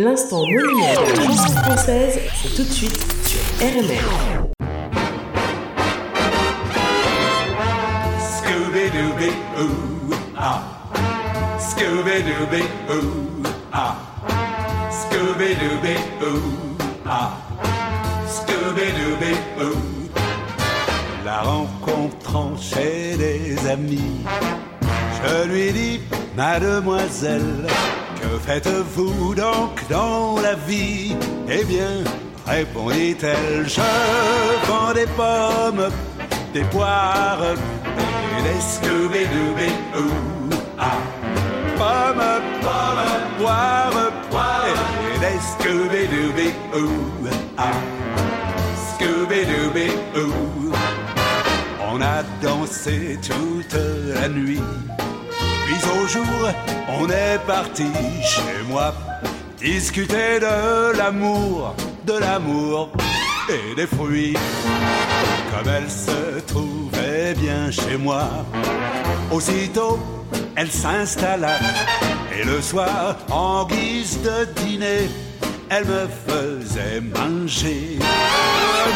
[0.00, 4.46] L'instant monument de la française, c'est tout de suite sur RMR.
[8.20, 10.62] Scooby-Dooby, ooh, ah.
[11.58, 13.42] Scooby-Dooby, ooh,
[13.72, 13.96] ah.
[14.88, 17.32] Scooby-Dooby, ooh, ah.
[18.28, 20.10] Scooby-Dooby, ooh.
[21.24, 24.24] La rencontrant chez des amis,
[25.24, 26.00] je lui dis,
[26.36, 27.66] mademoiselle,
[28.48, 31.14] faites-vous donc dans la vie
[31.50, 32.02] Eh bien,
[32.46, 33.90] répondit-elle, je
[34.66, 35.88] vends des pommes,
[36.54, 39.70] des poires et des Scooby-Dooby,
[40.00, 40.96] ooh, ah.
[41.76, 44.12] Pommes, pommes, poires,
[45.14, 47.28] et des Scooby-Dooby, ooh,
[47.58, 47.72] ah.
[48.88, 50.72] Scooby-Dooby, ooh.
[51.90, 53.76] On a dansé toute
[54.14, 54.62] la nuit.
[55.68, 56.48] Puis au jour,
[56.98, 57.84] on est parti
[58.22, 58.94] chez moi
[59.58, 61.74] discuter de l'amour,
[62.06, 62.90] de l'amour
[63.50, 64.34] et des fruits.
[65.52, 68.30] Comme elle se trouvait bien chez moi,
[69.30, 69.98] aussitôt
[70.56, 71.58] elle s'installa
[72.34, 75.10] et le soir, en guise de dîner,
[75.68, 77.98] elle me faisait manger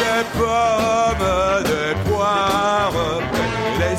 [0.03, 3.21] des pommes, des poires,
[3.77, 3.95] des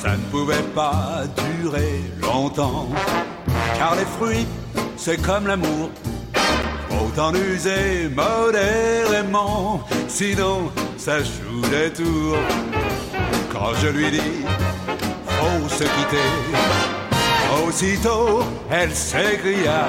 [0.00, 1.24] Ça ne pouvait pas
[1.60, 2.86] durer longtemps,
[3.76, 4.46] car les fruits,
[4.96, 5.90] c'est comme l'amour.
[6.88, 12.38] Faut en user modérément, sinon ça joue des tours.
[13.52, 14.44] Quand je lui dis,
[15.26, 16.30] faut se quitter,
[17.66, 19.88] aussitôt elle s'écria.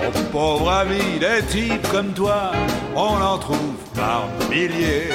[0.00, 2.52] Mon pauvre ami, des types comme toi,
[2.94, 5.08] on en trouve par milliers.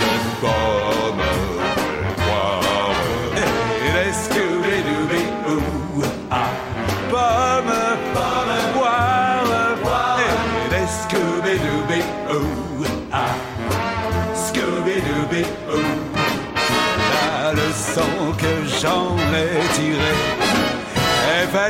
[0.00, 1.61] Des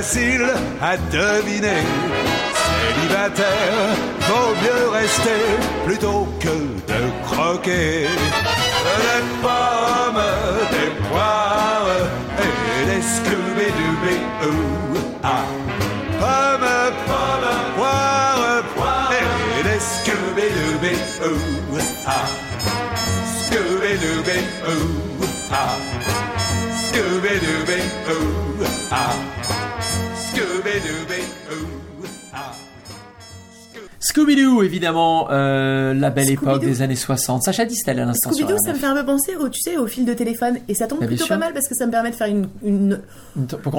[0.03, 0.49] facile
[0.81, 1.83] à deviner.
[2.65, 3.95] Célibataire,
[4.29, 5.43] vaut mieux rester
[5.87, 6.57] plutôt que
[6.93, 8.09] de croquer.
[9.03, 10.25] Des pommes,
[10.75, 11.87] des poires
[12.47, 15.45] et des Scooby-Dooby, ooh, ah.
[16.21, 16.75] Pommes,
[17.07, 20.95] pommes, poires, poires et des Scooby-Dooby,
[21.27, 22.27] ooh, ah.
[23.39, 24.39] Scooby-Dooby,
[24.69, 25.77] ooh, ah.
[26.87, 27.81] Scooby-Dooby,
[28.11, 29.32] ooh, ah.
[34.03, 37.43] Scooby-Doo, évidemment, euh, la belle époque des années 60.
[37.45, 39.87] Sacha Distel à l'instant Scooby-Doo, ça me fait un peu penser au, tu sais, au
[39.87, 40.59] fil de téléphone.
[40.68, 43.01] Et ça tombe Bah, plutôt pas mal parce que ça me permet de faire une,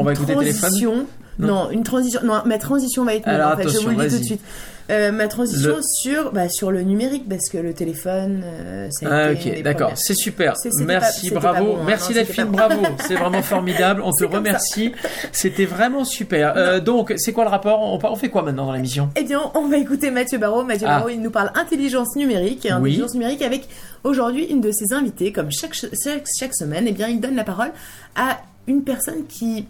[0.03, 1.05] va transition.
[1.39, 1.47] Non.
[1.47, 1.71] Non.
[1.71, 2.21] une transition.
[2.23, 4.41] Non, ma transition va être Alors, en fait, je vous le dis tout de suite.
[4.89, 9.07] Euh, ma transition Le- sur, bah, sur le numérique parce que le téléphone, euh, ça
[9.07, 10.55] a Ah, été ok, d'accord, c'est super.
[10.85, 11.65] Merci, pas- bravo.
[11.65, 12.81] bon, hein, Merci Delphine, pas bravo.
[13.07, 14.01] C'est vraiment formidable.
[14.03, 14.91] On te remercie.
[15.31, 16.53] C'était vraiment super.
[16.57, 17.81] Euh, donc, c'est quoi le rapport?
[17.81, 19.09] On, on fait quoi maintenant dans l'émission?
[19.15, 20.63] Eh bien, on va écouter Mathieu Barraud.
[20.65, 20.97] Mathieu Ah.
[20.97, 22.65] Barraud, il nous parle intelligence numérique.
[22.65, 22.75] Et Oui.
[22.91, 23.67] intelligence numérique avec
[24.03, 27.45] aujourd'hui une de ses invités, comme chaque, chaque, chaque semaine, eh bien, il donne la
[27.45, 27.71] parole
[28.17, 29.65] à une personne qui,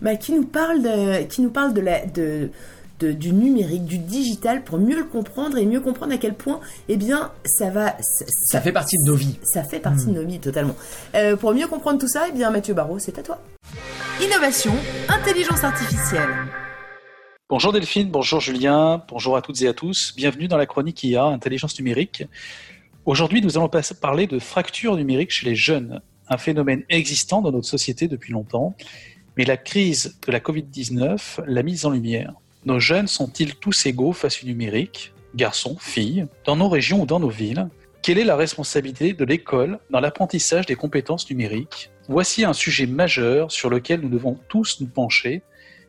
[0.00, 2.48] bah, qui nous parle de, qui nous parle de la, de,
[3.02, 6.60] de- du numérique, du digital, pour mieux le comprendre et mieux comprendre à quel point,
[6.88, 9.38] eh bien, ça va, ça, Ça fait partie de nos vies.
[9.42, 10.14] ça fait partie Hmm.
[10.14, 10.76] de nos vies totalement.
[11.14, 13.38] Euh, pour mieux comprendre tout ça, eh bien, Mathieu Barraud, c'est à toi.
[14.22, 14.72] Innovation,
[15.08, 16.28] intelligence artificielle.
[17.48, 20.14] Bonjour Delphine, bonjour Julien, bonjour à toutes et à tous.
[20.16, 22.24] Bienvenue dans la chronique IA, intelligence numérique.
[23.04, 23.68] Aujourd'hui, nous allons
[24.00, 28.74] parler de fracture numérique chez les jeunes, un phénomène existant dans notre société depuis longtemps,
[29.36, 32.32] mais la crise de la Covid-19 l'a mise en lumière.
[32.64, 37.18] Nos jeunes sont-ils tous égaux face au numérique, garçons, filles, dans nos régions ou dans
[37.18, 37.68] nos villes?
[38.02, 41.90] Quelle est la responsabilité de l'école dans l'apprentissage des compétences numériques?
[42.06, 45.42] Voici un sujet majeur sur lequel nous devons tous nous pencher.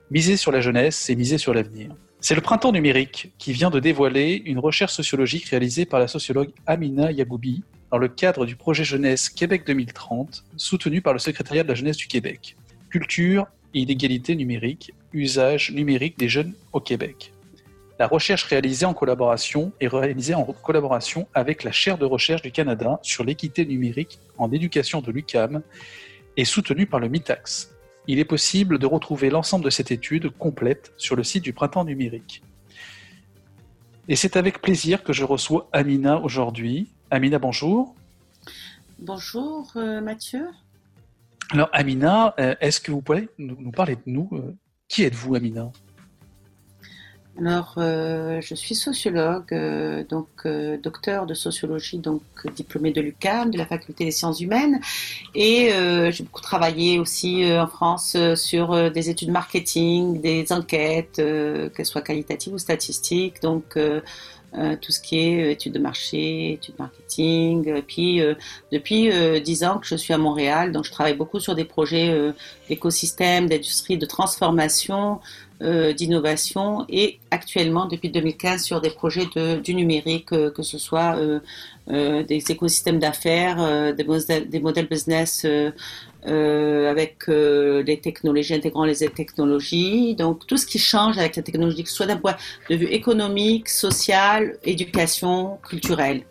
[0.10, 1.92] Miser sur la jeunesse, et miser sur l'avenir.
[2.20, 6.54] C'est le printemps numérique qui vient de dévoiler une recherche sociologique réalisée par la sociologue
[6.66, 11.68] Amina Yaboubi dans le cadre du projet jeunesse Québec 2030, soutenu par le secrétariat de
[11.68, 12.58] la jeunesse du Québec.
[12.90, 13.46] Culture
[13.76, 17.34] et inégalité numérique, usage numérique des jeunes au Québec.
[18.00, 22.52] La recherche réalisée en collaboration est réalisée en collaboration avec la chaire de recherche du
[22.52, 25.62] Canada sur l'équité numérique en éducation de l'UCAM
[26.36, 27.72] et soutenue par le MITAX.
[28.08, 31.86] Il est possible de retrouver l'ensemble de cette étude complète sur le site du Printemps
[31.86, 32.44] numérique.
[34.10, 36.90] Et c'est avec plaisir que je reçois Amina aujourd'hui.
[37.10, 37.96] Amina, bonjour.
[39.00, 40.46] Bonjour euh, Mathieu.
[41.52, 44.56] Alors Amina, euh, est-ce que vous pouvez nous, parler de nous euh,
[44.94, 45.72] Qui êtes-vous Amina?
[47.40, 53.02] Alors, euh, je suis sociologue, euh, donc euh, docteur de sociologie, donc euh, diplômé de
[53.02, 54.80] l'UQAM, de la faculté des sciences humaines,
[55.34, 55.72] et
[56.12, 62.54] j'ai beaucoup travaillé aussi en France sur des études marketing, des enquêtes, qu'elles soient qualitatives
[62.54, 63.76] ou statistiques, donc
[64.56, 67.68] euh, euh, tout ce qui est euh, études de marché, études marketing.
[67.76, 68.36] Et puis euh,
[68.72, 71.66] depuis euh, dix ans que je suis à Montréal, donc je travaille beaucoup sur des
[71.66, 72.32] projets euh,
[72.70, 75.20] d'écosystèmes, d'industrie, de transformation,
[75.62, 80.78] euh, d'innovation et actuellement depuis 2015 sur des projets de, du numérique, euh, que ce
[80.78, 81.40] soit euh,
[81.90, 84.06] euh, des écosystèmes d'affaires, euh, des,
[84.46, 85.46] des modèles business
[86.28, 90.16] euh, avec euh, les technologies, intégrant les technologies.
[90.16, 92.36] Donc tout ce qui change avec la technologie, que ce soit d'un point
[92.70, 96.24] de vue économique, social, éducation, culturel.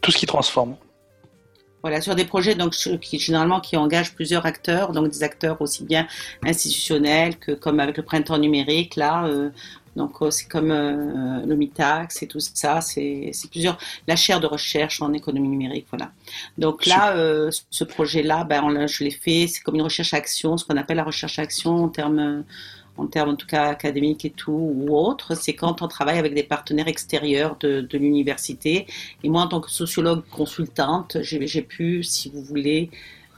[0.00, 0.76] Tout ce qui transforme.
[1.82, 5.84] Voilà, sur des projets donc qui généralement qui engagent plusieurs acteurs, donc des acteurs aussi
[5.84, 6.06] bien
[6.44, 9.26] institutionnels que comme avec le printemps numérique là.
[9.26, 9.50] euh,
[9.96, 14.46] donc euh, c'est comme euh, le MITAX et tout ça, c'est plusieurs la chaire de
[14.46, 16.12] recherche en économie numérique, voilà.
[16.58, 20.64] Donc là, euh, ce projet-là, ben on je l'ai fait, c'est comme une recherche-action, ce
[20.64, 22.44] qu'on appelle la recherche-action en termes
[22.98, 26.32] en termes en tout cas académiques et tout, ou autre, c'est quand on travaille avec
[26.32, 28.86] des partenaires extérieurs de, de l'université.
[29.22, 32.90] Et moi, en tant que sociologue consultante, j'ai j'ai pu, si vous voulez,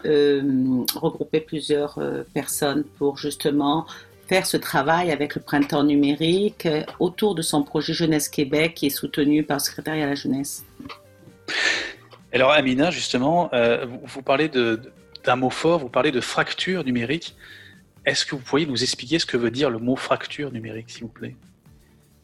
[0.05, 3.85] euh, regrouper plusieurs euh, personnes pour justement
[4.29, 8.87] faire ce travail avec le printemps numérique euh, autour de son projet Jeunesse Québec qui
[8.87, 10.65] est soutenu par le secrétariat à la jeunesse.
[12.33, 17.35] Alors Amina, justement, euh, vous, parlez d'un mot fort, vous parlez de fracture numérique.
[18.05, 21.03] Est-ce que vous pourriez nous expliquer ce que veut dire le mot fracture numérique, s'il
[21.03, 21.35] vous plaît?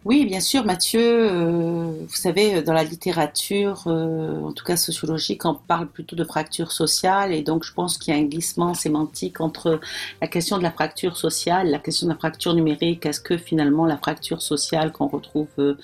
[0.04, 1.00] Oui, bien sûr, Mathieu.
[1.02, 6.24] euh, vous savez, dans la littérature, euh, en tout cas sociologique, on parle plutôt de
[6.24, 9.80] fracture sociale, et donc je pense qu'il y a un glissement sémantique entre
[10.20, 13.06] la question de la fracture sociale, la question de la fracture numérique.
[13.06, 15.74] Est-ce que finalement la fracture sociale qu'on retrouve euh,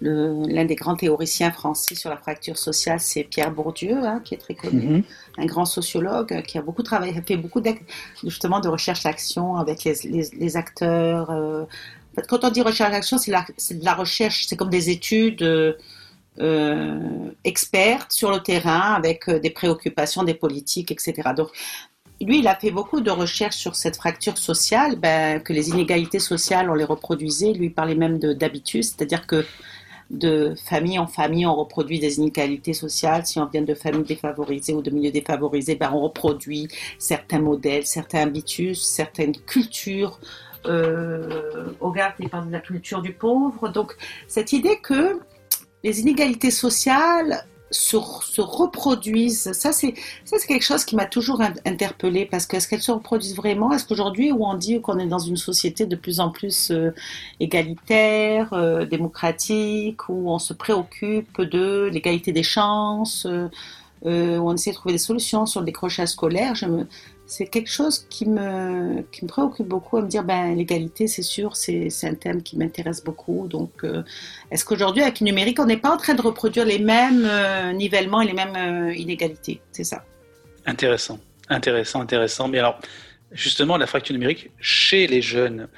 [0.00, 4.38] L'un des grands théoriciens français sur la fracture sociale, c'est Pierre Bourdieu, hein, qui est
[4.38, 5.02] très connu, Mhm.
[5.38, 7.62] un grand sociologue euh, qui a beaucoup travaillé, fait beaucoup
[8.22, 11.30] justement de recherche-action avec les, les- les acteurs.
[11.30, 11.64] euh.
[12.28, 15.74] Quand on dit recherche-action, c'est de la recherche, c'est comme des études euh,
[16.40, 21.30] euh, expertes sur le terrain avec euh, des préoccupations, des politiques, etc.
[21.36, 21.48] Donc,
[22.20, 26.20] lui, il a fait beaucoup de recherches sur cette fracture sociale, ben, que les inégalités
[26.20, 27.52] sociales, on les reproduisait.
[27.52, 29.44] Lui, il parlait même d'habitus, c'est-à-dire que
[30.10, 33.26] de famille en famille, on reproduit des inégalités sociales.
[33.26, 37.86] Si on vient de familles défavorisées ou de milieux défavorisés, ben, on reproduit certains modèles,
[37.86, 40.18] certains habitus, certaines cultures
[40.66, 43.68] euh, au regard des- de la culture du pauvre.
[43.68, 43.96] Donc,
[44.28, 45.18] cette idée que
[45.82, 49.94] les inégalités sociales se, se reproduisent, ça c'est
[50.46, 53.72] quelque chose qui m'a toujours in- interpellée parce que est-ce qu'elles se reproduisent vraiment?
[53.72, 56.92] Est-ce qu'aujourd'hui où on dit qu'on est dans une société de plus en plus euh,
[57.40, 63.48] égalitaire, euh, démocratique, où on se préoccupe de l'égalité des chances, euh,
[64.38, 66.54] où on essaie de trouver des solutions sur le décrochage scolaire,
[67.26, 71.22] c'est quelque chose qui me, qui me préoccupe beaucoup à me dire ben l'égalité c'est
[71.22, 73.48] sûr c'est un thème qui m'intéresse beaucoup.
[73.48, 74.02] Donc euh,
[74.50, 77.72] est-ce qu'aujourd'hui avec le numérique on n'est pas en train de reproduire les mêmes euh,
[77.72, 79.60] nivellements et les mêmes euh, inégalités?
[79.72, 80.04] C'est ça.
[80.66, 81.18] Intéressant,
[81.48, 82.48] intéressant, intéressant.
[82.48, 82.78] Mais alors,
[83.32, 85.68] justement, la fracture numérique chez les jeunes,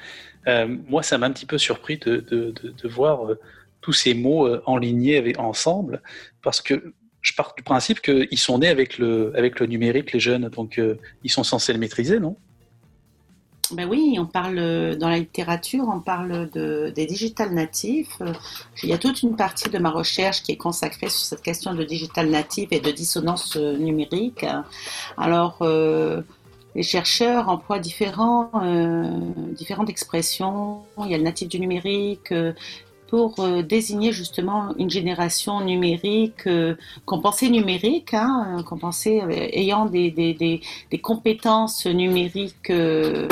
[0.89, 3.19] moi, ça m'a un petit peu surpris de, de- de- voir
[3.81, 4.47] tous ces mots
[5.17, 6.03] avec- ensemble,
[6.43, 6.93] parce que
[7.27, 9.33] je pars du principe qu'ils sont nés avec le,
[9.67, 12.37] numérique, les jeunes, donc euh, ils sont censés le maîtriser, non?
[13.73, 18.17] Ben oui, on parle euh, dans la littérature, on parle de, des digital natifs.
[18.21, 18.33] Euh,
[18.85, 21.75] Il y a toute une partie de ma recherche qui est consacrée sur cette question
[21.75, 24.47] de digital natif et de dissonance numérique.
[25.17, 25.67] Alors,
[26.77, 28.53] les chercheurs emploient différents,
[29.57, 30.83] différentes expressions.
[31.05, 32.33] Il y a le natif du numérique,
[33.09, 39.49] pour euh, désigner justement une génération numérique, euh, qu'on pensait numérique, hein, qu'on pensait euh,
[39.53, 40.61] ayant des,
[41.03, 43.29] compétences numériques euh,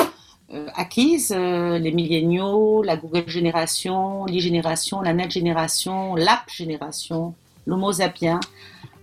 [0.75, 7.33] acquises, les milléniaux, la Google génération, l'e-génération, la net génération, l'app génération,
[7.65, 8.39] l'homo sapiens,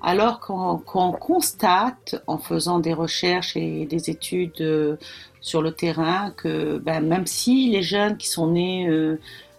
[0.00, 4.98] alors qu'on constate en faisant des recherches et des études
[5.40, 8.88] sur le terrain que ben, même si les jeunes qui sont nés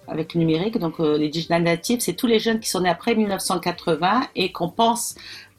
[0.08, 2.90] avec le numérique, donc euh, les digital natives, c'est tous les jeunes qui sont nés
[2.90, 5.16] après 1980 et qu'on pense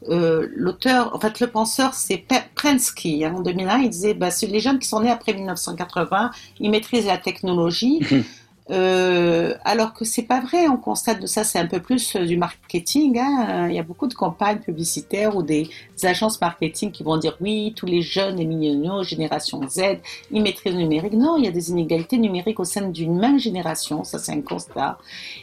[0.09, 2.25] euh, l'auteur, en fait, le penseur, c'est
[2.55, 3.25] Prensky.
[3.25, 3.35] hein.
[3.37, 6.31] en 2001, il disait, bah, les jeunes qui sont nés après 1980,
[6.61, 8.01] ils maîtrisent la technologie.
[8.71, 12.25] Euh, alors que c'est pas vrai, on constate de ça, c'est un peu plus euh,
[12.25, 13.19] du marketing.
[13.19, 13.69] hein.
[13.69, 15.69] Il y a beaucoup de campagnes publicitaires ou des
[16.03, 19.99] agences marketing qui vont dire oui, tous les jeunes et milléniaux, génération Z,
[20.31, 21.13] ils maîtrisent le numérique.
[21.13, 24.41] Non, il y a des inégalités numériques au sein d'une même génération, ça c'est un
[24.41, 24.99] constat.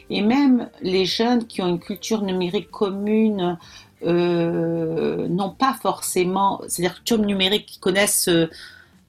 [0.10, 3.58] Et même les jeunes qui ont une culture numérique commune
[4.04, 8.50] euh, n'ont pas forcément, c'est-à-dire culture numérique qui connaissent euh,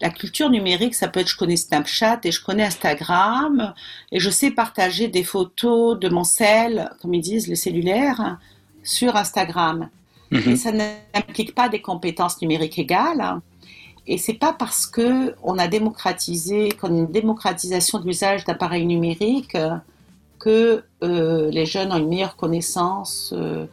[0.03, 3.73] la culture numérique, ça peut être je connais Snapchat et je connais Instagram
[4.11, 8.39] et je sais partager des photos de mon cell, comme ils disent, le cellulaire,
[8.83, 9.89] sur Instagram.
[10.33, 13.41] Et ça n'implique pas des compétences numériques égales.
[14.07, 18.87] Et c'est pas parce que on a démocratisé, qu'on a une démocratisation de l'usage d'appareils
[18.87, 19.57] numériques
[20.41, 23.67] que euh, les jeunes ont une meilleure connaissance euh,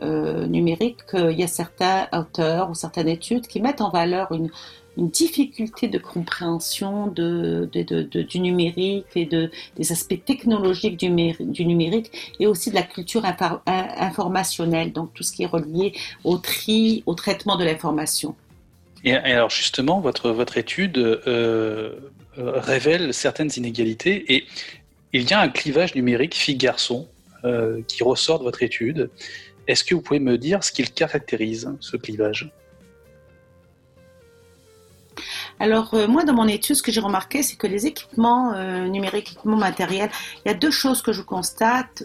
[0.00, 4.50] euh, numérique qu'il y a certains auteurs ou certaines études qui mettent en valeur une,
[4.96, 12.34] une difficulté de compréhension du numérique et de, des aspects technologiques du, méri- du numérique
[12.38, 16.36] et aussi de la culture infor- in- informationnelle, donc tout ce qui est relié au
[16.36, 18.34] tri, au traitement de l'information.
[19.04, 24.44] Et, alors justement, votre, votre étude euh, euh, révèle certaines inégalités et
[25.12, 27.08] il y a un clivage numérique filles-garçons
[27.44, 29.10] euh, qui ressort de votre étude.
[29.66, 32.50] Est-ce que vous pouvez me dire ce qu'il caractérise, ce clivage?
[35.62, 38.88] Alors euh, moi, dans mon étude, ce que j'ai remarqué, c'est que les équipements euh,
[38.88, 40.10] numériques, équipements matériels,
[40.44, 42.02] il y a deux choses que je constate,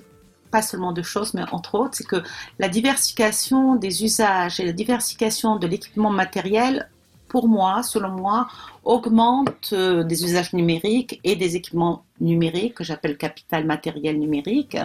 [0.51, 2.21] pas seulement deux choses, mais entre autres, c'est que
[2.59, 6.87] la diversification des usages et la diversification de l'équipement matériel,
[7.27, 8.47] pour moi, selon moi,
[8.83, 14.77] augmente euh, des usages numériques et des équipements numériques, que j'appelle capital matériel numérique,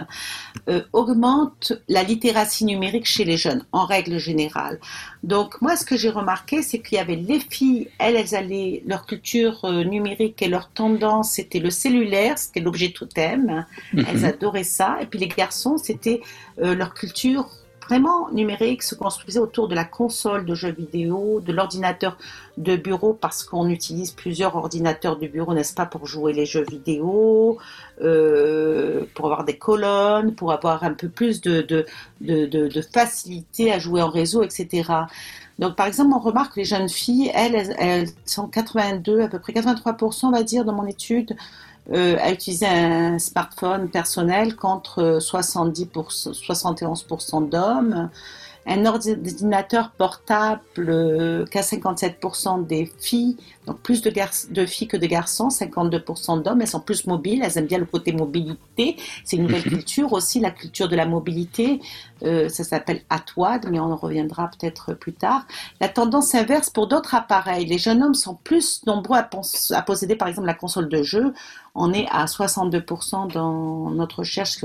[0.69, 4.79] euh, augmente la littératie numérique chez les jeunes, en règle générale.
[5.23, 8.83] Donc moi, ce que j'ai remarqué, c'est qu'il y avait les filles, elles, elles allaient,
[8.85, 14.05] leur culture euh, numérique et leur tendance, c'était le cellulaire, c'était l'objet totem, Mhm.
[14.07, 14.97] elles adoraient ça.
[15.01, 16.21] Et puis les garçons, c'était
[16.57, 17.47] leur culture
[17.87, 22.17] vraiment numérique, se construisait autour de la console de jeux vidéo, de l'ordinateur
[22.57, 26.65] de bureau, parce qu'on utilise plusieurs ordinateurs de bureau, n'est-ce pas, pour jouer les jeux
[26.69, 27.57] vidéo,
[28.01, 34.01] euh, pour avoir des colonnes, pour avoir un peu plus de, de, facilité à jouer
[34.01, 34.83] en réseau, etc.
[35.59, 39.39] Donc, par exemple, on remarque que les jeunes filles, elles, elles sont 82, à peu
[39.39, 41.35] près 83%, on va dire, dans mon étude,
[41.91, 48.09] euh, à utiliser un smartphone personnel contre 70%, 71% d'hommes.
[48.65, 53.35] Un ordinateur portable euh, qu'à 57% des filles,
[53.67, 57.41] donc plus de, gar- de filles que de garçons, 52% d'hommes, elles sont plus mobiles,
[57.43, 58.95] elles aiment bien le côté mobilité.
[59.25, 61.81] C'est une nouvelle culture aussi, la culture de la mobilité.
[62.23, 65.45] Euh, ça s'appelle Atwad, mais on en reviendra peut-être plus tard.
[65.81, 67.65] La tendance inverse pour d'autres appareils.
[67.65, 71.33] Les jeunes hommes sont plus nombreux à posséder par exemple la console de jeu.
[71.75, 74.63] On est à 62% dans notre recherche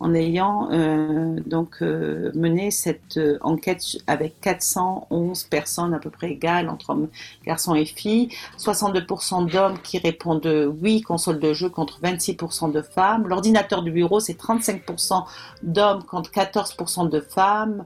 [0.00, 6.30] en ayant euh, donc euh, mené cette euh, enquête avec 411 personnes à peu près
[6.30, 7.08] égales entre hommes,
[7.44, 13.28] garçons et filles, 62% d'hommes qui répondent oui console de jeu contre 26% de femmes.
[13.28, 15.24] L'ordinateur du bureau c'est 35%
[15.62, 17.84] d'hommes contre 14% de femmes.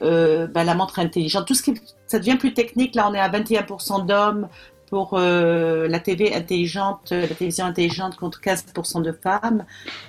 [0.00, 2.96] Ben, la montre intelligente, tout ce qui ça devient plus technique.
[2.96, 4.48] Là, on est à 21% d'hommes
[4.92, 9.64] pour euh, la TV intelligente, la télévision intelligente contre 15% de femmes.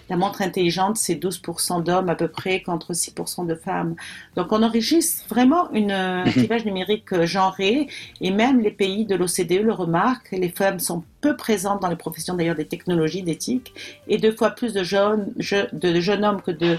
[0.10, 3.96] La montre intelligente, c'est 12% d'hommes à peu près contre 6% de femmes.
[4.36, 7.88] Donc on enregistre vraiment une, un clivage numérique euh, genré
[8.20, 10.32] et même les pays de l'OCDE le remarquent.
[10.34, 13.74] Les femmes sont peu présentes dans les professions d'ailleurs des technologies, d'éthique
[14.10, 16.78] et deux fois plus de jeunes, je- de jeunes hommes que de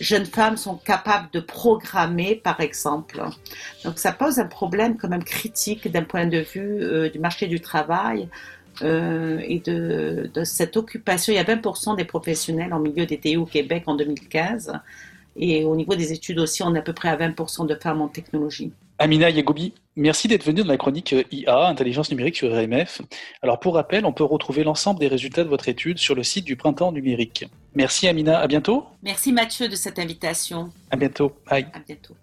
[0.00, 3.22] jeunes femmes sont capables de programmer, par exemple.
[3.84, 7.46] Donc ça pose un problème quand même critique d'un point de vue euh, du marché
[7.46, 8.28] du travail
[8.82, 11.32] euh, et de, cette occupation.
[11.32, 14.72] Il y a 20% des professionnels en milieu des TI au Québec en 2015.
[15.36, 18.02] Et au niveau des études aussi, on est à peu près à 20% de femmes
[18.02, 18.72] en technologie.
[18.98, 23.02] Amina Yagoubi, Merci d'être venu dans la chronique IA, Intelligence numérique sur RMF.
[23.42, 26.44] Alors pour rappel, on peut retrouver l'ensemble des résultats de votre étude sur le site
[26.44, 27.44] du Printemps numérique.
[27.74, 28.86] Merci Amina, à bientôt.
[29.02, 30.70] Merci Mathieu de cette invitation.
[30.90, 31.32] À bientôt.
[31.48, 31.66] Bye.
[31.72, 32.14] À bientôt.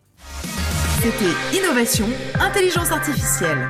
[1.01, 2.05] C'était Innovation,
[2.39, 3.69] Intelligence Artificielle.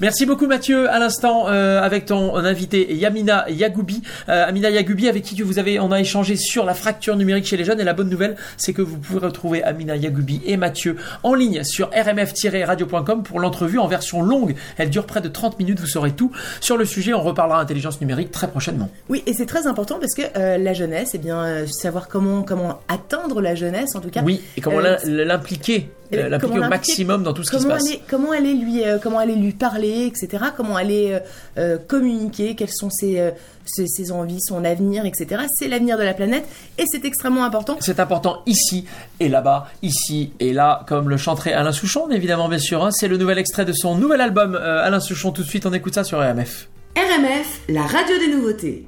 [0.00, 0.90] Merci beaucoup Mathieu.
[0.90, 5.80] À l'instant, euh, avec ton invité Yamina Yagoubi, euh, Amina Yagoubi, avec qui vous avez,
[5.80, 7.80] on a échangé sur la fracture numérique chez les jeunes.
[7.80, 11.64] Et la bonne nouvelle, c'est que vous pouvez retrouver Amina Yagoubi et Mathieu en ligne
[11.64, 14.54] sur rmf-radio.com pour l'entrevue en version longue.
[14.76, 15.80] Elle dure près de 30 minutes.
[15.80, 16.30] Vous saurez tout
[16.60, 17.14] sur le sujet.
[17.14, 18.90] On reparlera intelligence numérique très prochainement.
[19.08, 22.80] Oui, et c'est très important parce que euh, la jeunesse, eh bien, savoir comment comment
[22.88, 24.22] atteindre la jeunesse en tout cas.
[24.22, 27.86] Oui, et comment l'im- l'impliquer, Eh l'impliquer au maximum dans tout ce qui se passe.
[27.86, 30.44] aller, comment aller lui, comment aller lui parler, etc.
[30.56, 31.20] Comment aller euh,
[31.58, 33.30] euh, communiquer, quelles sont ses, euh,
[33.64, 35.42] ses, ses envies, son avenir, etc.
[35.58, 36.44] C'est l'avenir de la planète
[36.78, 37.76] et c'est extrêmement important.
[37.80, 38.86] C'est important ici
[39.20, 42.84] et là-bas, ici et là, comme le chanterait Alain Souchon, évidemment, bien sûr.
[42.84, 42.90] hein.
[42.90, 45.32] C'est le nouvel extrait de son nouvel album, euh, Alain Souchon.
[45.32, 46.68] Tout de suite, on écoute ça sur RMF.
[46.96, 48.86] RMF, la radio des nouveautés.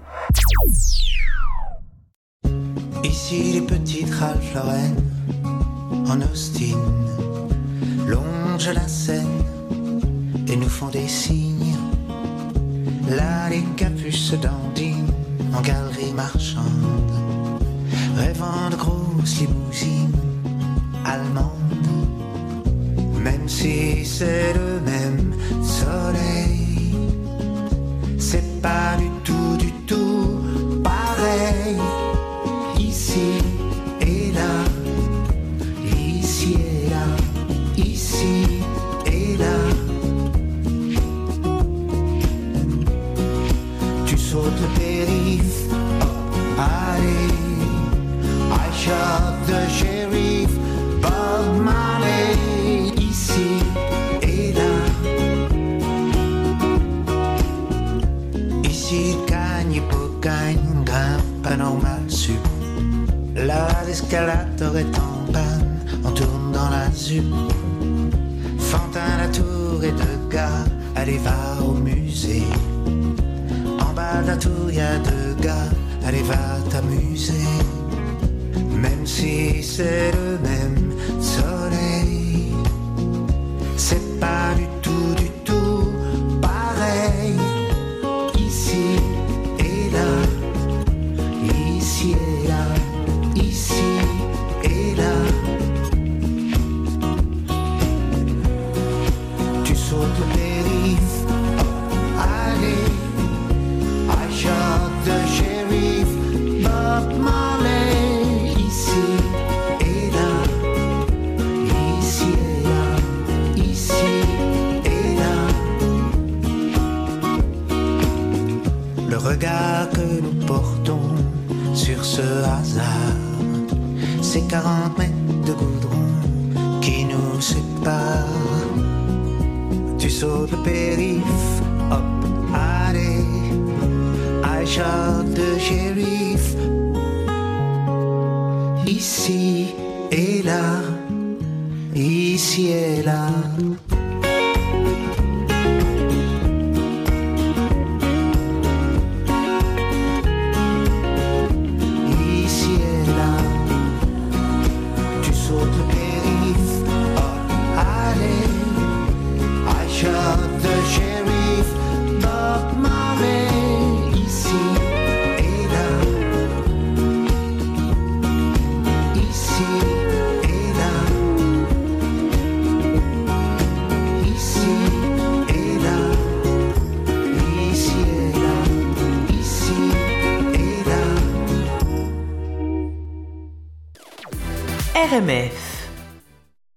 [3.05, 4.95] Ici les petites Ralph Lauren
[6.09, 6.79] en Austin
[8.07, 9.27] longent la Seine
[10.51, 11.77] et nous font des signes.
[13.09, 15.13] Là les capuces dandinent
[15.55, 17.63] en galerie marchande,
[18.17, 20.13] rêvant de grosses limousines
[21.05, 21.53] allemandes.
[23.23, 26.95] Même si c'est le même soleil,
[28.19, 30.41] c'est pas du tout, du tout
[30.83, 31.77] pareil
[32.79, 33.48] ici
[44.29, 47.33] Périph, hop, allez,
[48.53, 50.51] I shot the sheriff,
[51.01, 53.63] Bob Marley, ici
[54.21, 54.75] et là.
[58.65, 59.81] Ici, gagne,
[60.21, 62.37] grimpe pas normal sup.
[63.35, 67.25] Là, l'escalator est en panne, on tourne dans la ZUP.
[68.59, 70.67] Fantin, la tour et deux gars,
[70.97, 72.45] allez, va au musée.
[74.09, 75.69] En bas de la tour, y a deux gars,
[76.07, 76.37] allez, va
[76.71, 77.33] t'amuser.
[78.71, 80.88] Même si c'est le même